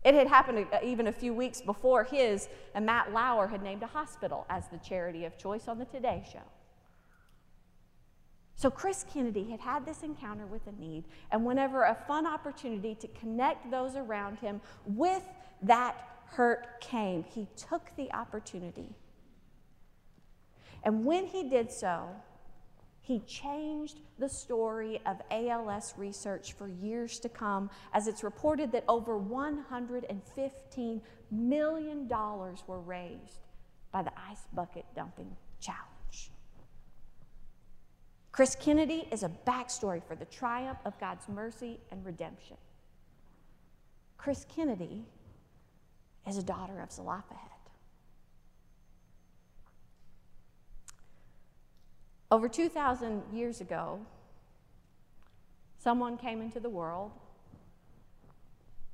It 0.04 0.14
had 0.14 0.28
happened 0.28 0.66
uh, 0.72 0.78
even 0.84 1.08
a 1.08 1.12
few 1.12 1.34
weeks 1.34 1.60
before 1.60 2.04
his, 2.04 2.48
and 2.74 2.86
Matt 2.86 3.12
Lauer 3.12 3.48
had 3.48 3.62
named 3.62 3.82
a 3.82 3.88
hospital 3.88 4.46
as 4.48 4.68
the 4.68 4.78
charity 4.78 5.24
of 5.24 5.36
choice 5.36 5.66
on 5.66 5.78
the 5.78 5.86
Today 5.86 6.24
Show. 6.30 6.44
So 8.64 8.70
Chris 8.70 9.04
Kennedy 9.12 9.44
had 9.50 9.60
had 9.60 9.84
this 9.84 10.02
encounter 10.02 10.46
with 10.46 10.66
a 10.66 10.72
need, 10.80 11.04
and 11.30 11.44
whenever 11.44 11.82
a 11.82 11.94
fun 11.94 12.26
opportunity 12.26 12.94
to 12.94 13.08
connect 13.08 13.70
those 13.70 13.94
around 13.94 14.38
him 14.38 14.62
with 14.86 15.22
that 15.60 15.94
hurt 16.28 16.80
came, 16.80 17.24
he 17.24 17.46
took 17.58 17.94
the 17.98 18.10
opportunity. 18.14 18.88
And 20.82 21.04
when 21.04 21.26
he 21.26 21.46
did 21.46 21.70
so, 21.70 22.08
he 23.02 23.18
changed 23.26 24.00
the 24.18 24.30
story 24.30 24.98
of 25.04 25.20
ALS 25.30 25.92
research 25.98 26.54
for 26.54 26.66
years 26.66 27.20
to 27.20 27.28
come, 27.28 27.68
as 27.92 28.08
it's 28.08 28.24
reported 28.24 28.72
that 28.72 28.84
over 28.88 29.20
$115 29.20 31.02
million 31.30 32.08
were 32.08 32.80
raised 32.80 33.40
by 33.92 34.02
the 34.02 34.12
ice 34.18 34.46
bucket 34.54 34.86
dumping 34.96 35.36
challenge. 35.60 35.93
Chris 38.34 38.56
Kennedy 38.56 39.06
is 39.12 39.22
a 39.22 39.30
backstory 39.46 40.02
for 40.02 40.16
the 40.16 40.24
triumph 40.24 40.80
of 40.84 40.98
God's 40.98 41.28
mercy 41.28 41.78
and 41.92 42.04
redemption. 42.04 42.56
Chris 44.18 44.44
Kennedy 44.52 45.04
is 46.26 46.36
a 46.36 46.42
daughter 46.42 46.80
of 46.80 46.90
Zelophehad. 46.90 47.38
Over 52.32 52.48
2,000 52.48 53.22
years 53.32 53.60
ago, 53.60 54.00
someone 55.78 56.16
came 56.16 56.42
into 56.42 56.58
the 56.58 56.68
world, 56.68 57.12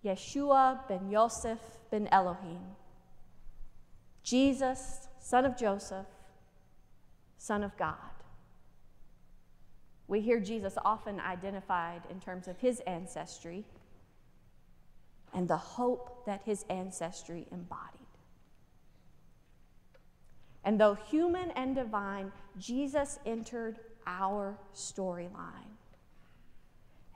Yeshua 0.04 0.86
ben 0.86 1.08
Yosef 1.10 1.60
ben 1.90 2.08
Elohim, 2.12 2.60
Jesus, 4.22 5.08
son 5.18 5.46
of 5.46 5.56
Joseph, 5.56 6.04
son 7.38 7.64
of 7.64 7.74
God. 7.78 8.19
We 10.10 10.20
hear 10.20 10.40
Jesus 10.40 10.76
often 10.84 11.20
identified 11.20 12.02
in 12.10 12.18
terms 12.18 12.48
of 12.48 12.58
his 12.58 12.80
ancestry 12.80 13.64
and 15.32 15.46
the 15.46 15.56
hope 15.56 16.26
that 16.26 16.42
his 16.44 16.64
ancestry 16.68 17.46
embodied. 17.52 18.00
And 20.64 20.80
though 20.80 20.94
human 20.94 21.52
and 21.52 21.76
divine, 21.76 22.32
Jesus 22.58 23.20
entered 23.24 23.78
our 24.04 24.58
storyline 24.74 25.76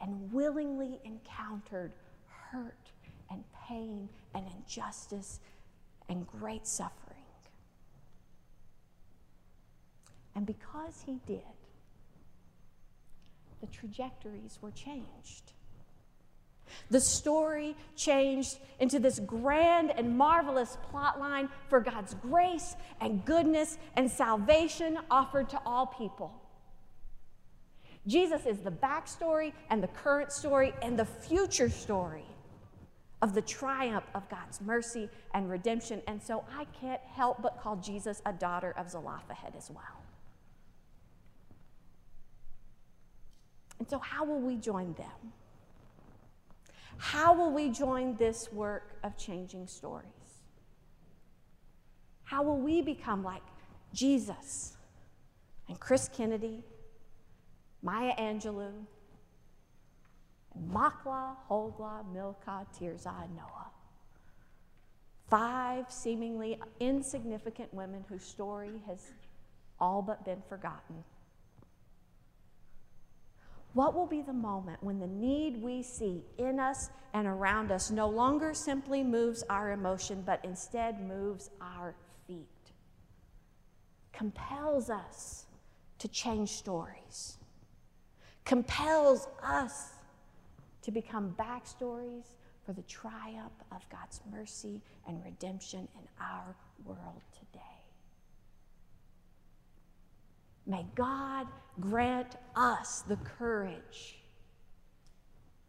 and 0.00 0.33
willingly 0.33 1.00
encountered 1.04 1.90
hurt 2.28 2.92
and 3.28 3.42
pain 3.66 4.09
and 4.37 4.46
injustice 4.57 5.40
and 6.09 6.24
great 6.28 6.64
suffering. 6.64 7.18
And 10.37 10.46
because 10.46 11.02
he 11.04 11.18
did, 11.26 11.42
the 13.61 13.67
trajectories 13.69 14.59
were 14.61 14.71
changed. 14.71 15.53
The 16.90 17.01
story 17.01 17.77
changed 17.97 18.59
into 18.81 18.99
this 18.99 19.21
grand 19.21 19.90
and 19.90 20.17
marvelous 20.17 20.77
plotline 20.93 21.49
for 21.69 21.81
God's 21.81 22.14
grace 22.14 22.75
and 23.01 23.25
goodness 23.25 23.79
and 23.97 24.11
salvation 24.11 24.99
offered 25.11 25.51
to 25.51 25.61
all 25.64 25.87
people. 25.87 26.33
Jesus 28.07 28.45
is 28.45 28.59
the 28.59 28.71
backstory 28.71 29.53
and 29.71 29.83
the 29.83 29.88
current 29.88 30.31
story 30.31 30.75
and 30.83 30.99
the 30.99 31.07
future 31.07 31.71
story 31.71 32.25
of 33.23 33.35
the 33.35 33.40
triumph 33.40 34.05
of 34.14 34.29
God's 34.29 34.61
mercy 34.61 35.09
and 35.33 35.49
redemption. 35.49 36.03
And 36.07 36.23
so 36.23 36.45
I 36.55 36.67
can't 36.79 37.01
help 37.03 37.40
but 37.40 37.59
call 37.61 37.77
Jesus 37.77 38.21
a 38.27 38.33
daughter 38.33 38.75
of 38.77 38.90
Zelophehad 38.90 39.55
as 39.57 39.71
well. 39.71 40.04
And 43.85 43.90
so, 43.90 43.99
how 43.99 44.25
will 44.25 44.40
we 44.40 44.57
join 44.57 44.94
them? 44.94 45.33
How 46.97 47.35
will 47.35 47.53
we 47.53 47.68
join 47.68 48.16
this 48.16 48.51
work 48.51 48.97
of 49.03 49.18
changing 49.18 49.66
stories? 49.66 50.09
How 52.23 52.42
will 52.42 52.57
we 52.57 52.81
become 52.81 53.23
like 53.23 53.42
Jesus 53.92 54.79
and 55.68 55.79
Chris 55.79 56.09
Kennedy, 56.09 56.64
Maya 57.83 58.14
Angelou, 58.18 58.73
and 60.55 60.70
Makla, 60.70 61.37
Hogla, 61.51 62.11
Milka, 62.11 62.66
Tirzah, 62.81 63.25
and 63.25 63.37
Noah? 63.37 63.70
Five 65.29 65.92
seemingly 65.92 66.59
insignificant 66.81 67.75
women 67.75 68.03
whose 68.09 68.25
story 68.25 68.81
has 68.87 69.12
all 69.79 70.01
but 70.01 70.25
been 70.25 70.40
forgotten. 70.49 71.05
What 73.75 73.95
will 73.95 74.07
be 74.07 74.23
the 74.23 74.33
moment 74.33 74.83
when 74.83 75.01
the 75.01 75.07
need 75.09 75.61
we 75.61 75.83
see 75.83 76.23
in 76.39 76.61
us 76.61 76.91
and 77.13 77.27
around 77.27 77.73
us 77.73 77.91
no 77.91 78.09
longer 78.09 78.55
simply 78.55 79.03
moves 79.03 79.43
our 79.51 79.73
emotion, 79.73 80.23
but 80.25 80.45
instead 80.45 81.01
moves 81.01 81.51
our 81.61 81.97
feet? 82.29 82.47
Compels 84.13 84.91
us 84.91 85.47
to 85.99 86.07
change 86.07 86.51
stories, 86.51 87.39
compels 88.45 89.27
us 89.43 89.91
to 90.83 90.93
become 90.93 91.35
backstories 91.37 92.27
for 92.65 92.75
the 92.75 92.83
triumph 92.83 93.53
of 93.73 93.85
God's 93.91 94.21
mercy 94.31 94.81
and 95.09 95.23
redemption 95.25 95.89
in 95.99 96.09
our 96.21 96.55
world 96.85 97.23
today. 97.33 97.84
May 100.66 100.87
God 100.94 101.46
grant 101.81 102.37
us 102.57 103.03
the 103.03 103.16
courage 103.16 104.18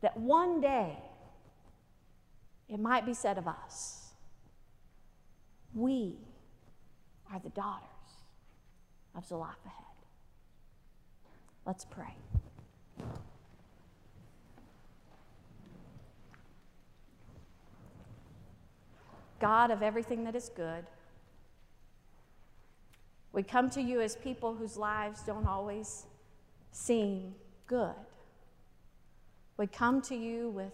that 0.01 0.15
one 0.17 0.61
day 0.61 0.97
it 2.69 2.79
might 2.79 3.05
be 3.05 3.13
said 3.13 3.37
of 3.37 3.47
us, 3.47 4.13
we 5.73 6.15
are 7.31 7.39
the 7.39 7.49
daughters 7.49 7.89
of 9.15 9.25
Zelophehad. 9.25 9.73
Let's 11.65 11.85
pray. 11.85 12.15
God 19.39 19.69
of 19.71 19.83
everything 19.83 20.23
that 20.23 20.35
is 20.35 20.49
good, 20.55 20.85
we 23.35 23.43
come 23.43 23.69
to 23.71 23.81
you 23.81 23.99
as 23.99 24.15
people 24.15 24.55
whose 24.55 24.77
lives 24.77 25.21
don't 25.23 25.45
always 25.45 26.05
seem 26.71 27.35
good. 27.67 27.93
We 29.57 29.67
come 29.67 30.01
to 30.03 30.15
you 30.15 30.49
with, 30.49 30.73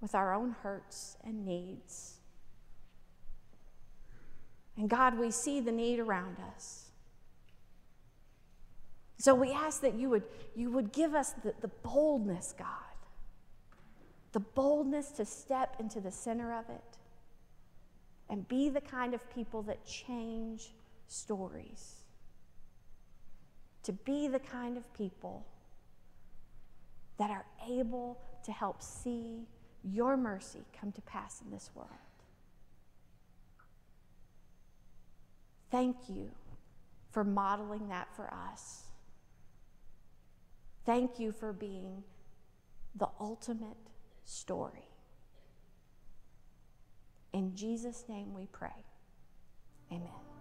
with 0.00 0.14
our 0.14 0.32
own 0.32 0.56
hurts 0.62 1.18
and 1.22 1.44
needs. 1.44 2.14
And 4.78 4.88
God, 4.88 5.18
we 5.18 5.30
see 5.30 5.60
the 5.60 5.70
need 5.70 6.00
around 6.00 6.38
us. 6.54 6.86
So 9.18 9.34
we 9.34 9.52
ask 9.52 9.82
that 9.82 9.96
you 9.96 10.08
would, 10.08 10.24
you 10.54 10.70
would 10.70 10.92
give 10.92 11.14
us 11.14 11.32
the, 11.44 11.52
the 11.60 11.68
boldness, 11.68 12.54
God, 12.58 12.68
the 14.32 14.40
boldness 14.40 15.10
to 15.12 15.26
step 15.26 15.76
into 15.78 16.00
the 16.00 16.10
center 16.10 16.54
of 16.54 16.70
it 16.70 16.96
and 18.30 18.48
be 18.48 18.70
the 18.70 18.80
kind 18.80 19.12
of 19.12 19.20
people 19.34 19.60
that 19.62 19.84
change 19.84 20.70
stories. 21.06 22.02
To 23.84 23.92
be 23.92 24.28
the 24.28 24.40
kind 24.40 24.76
of 24.76 24.92
people 24.94 25.46
that 27.18 27.30
are 27.30 27.46
able 27.68 28.18
to 28.44 28.52
help 28.52 28.82
see 28.82 29.46
your 29.84 30.16
mercy 30.16 30.64
come 30.78 30.92
to 30.92 31.00
pass 31.02 31.40
in 31.44 31.50
this 31.50 31.70
world. 31.74 31.90
Thank 35.70 35.96
you 36.08 36.30
for 37.10 37.24
modeling 37.24 37.88
that 37.88 38.08
for 38.14 38.32
us. 38.32 38.84
Thank 40.84 41.18
you 41.18 41.32
for 41.32 41.52
being 41.52 42.04
the 42.94 43.08
ultimate 43.20 43.76
story. 44.24 44.88
In 47.32 47.54
Jesus' 47.54 48.04
name 48.08 48.32
we 48.32 48.46
pray. 48.46 48.84
Amen. 49.90 50.35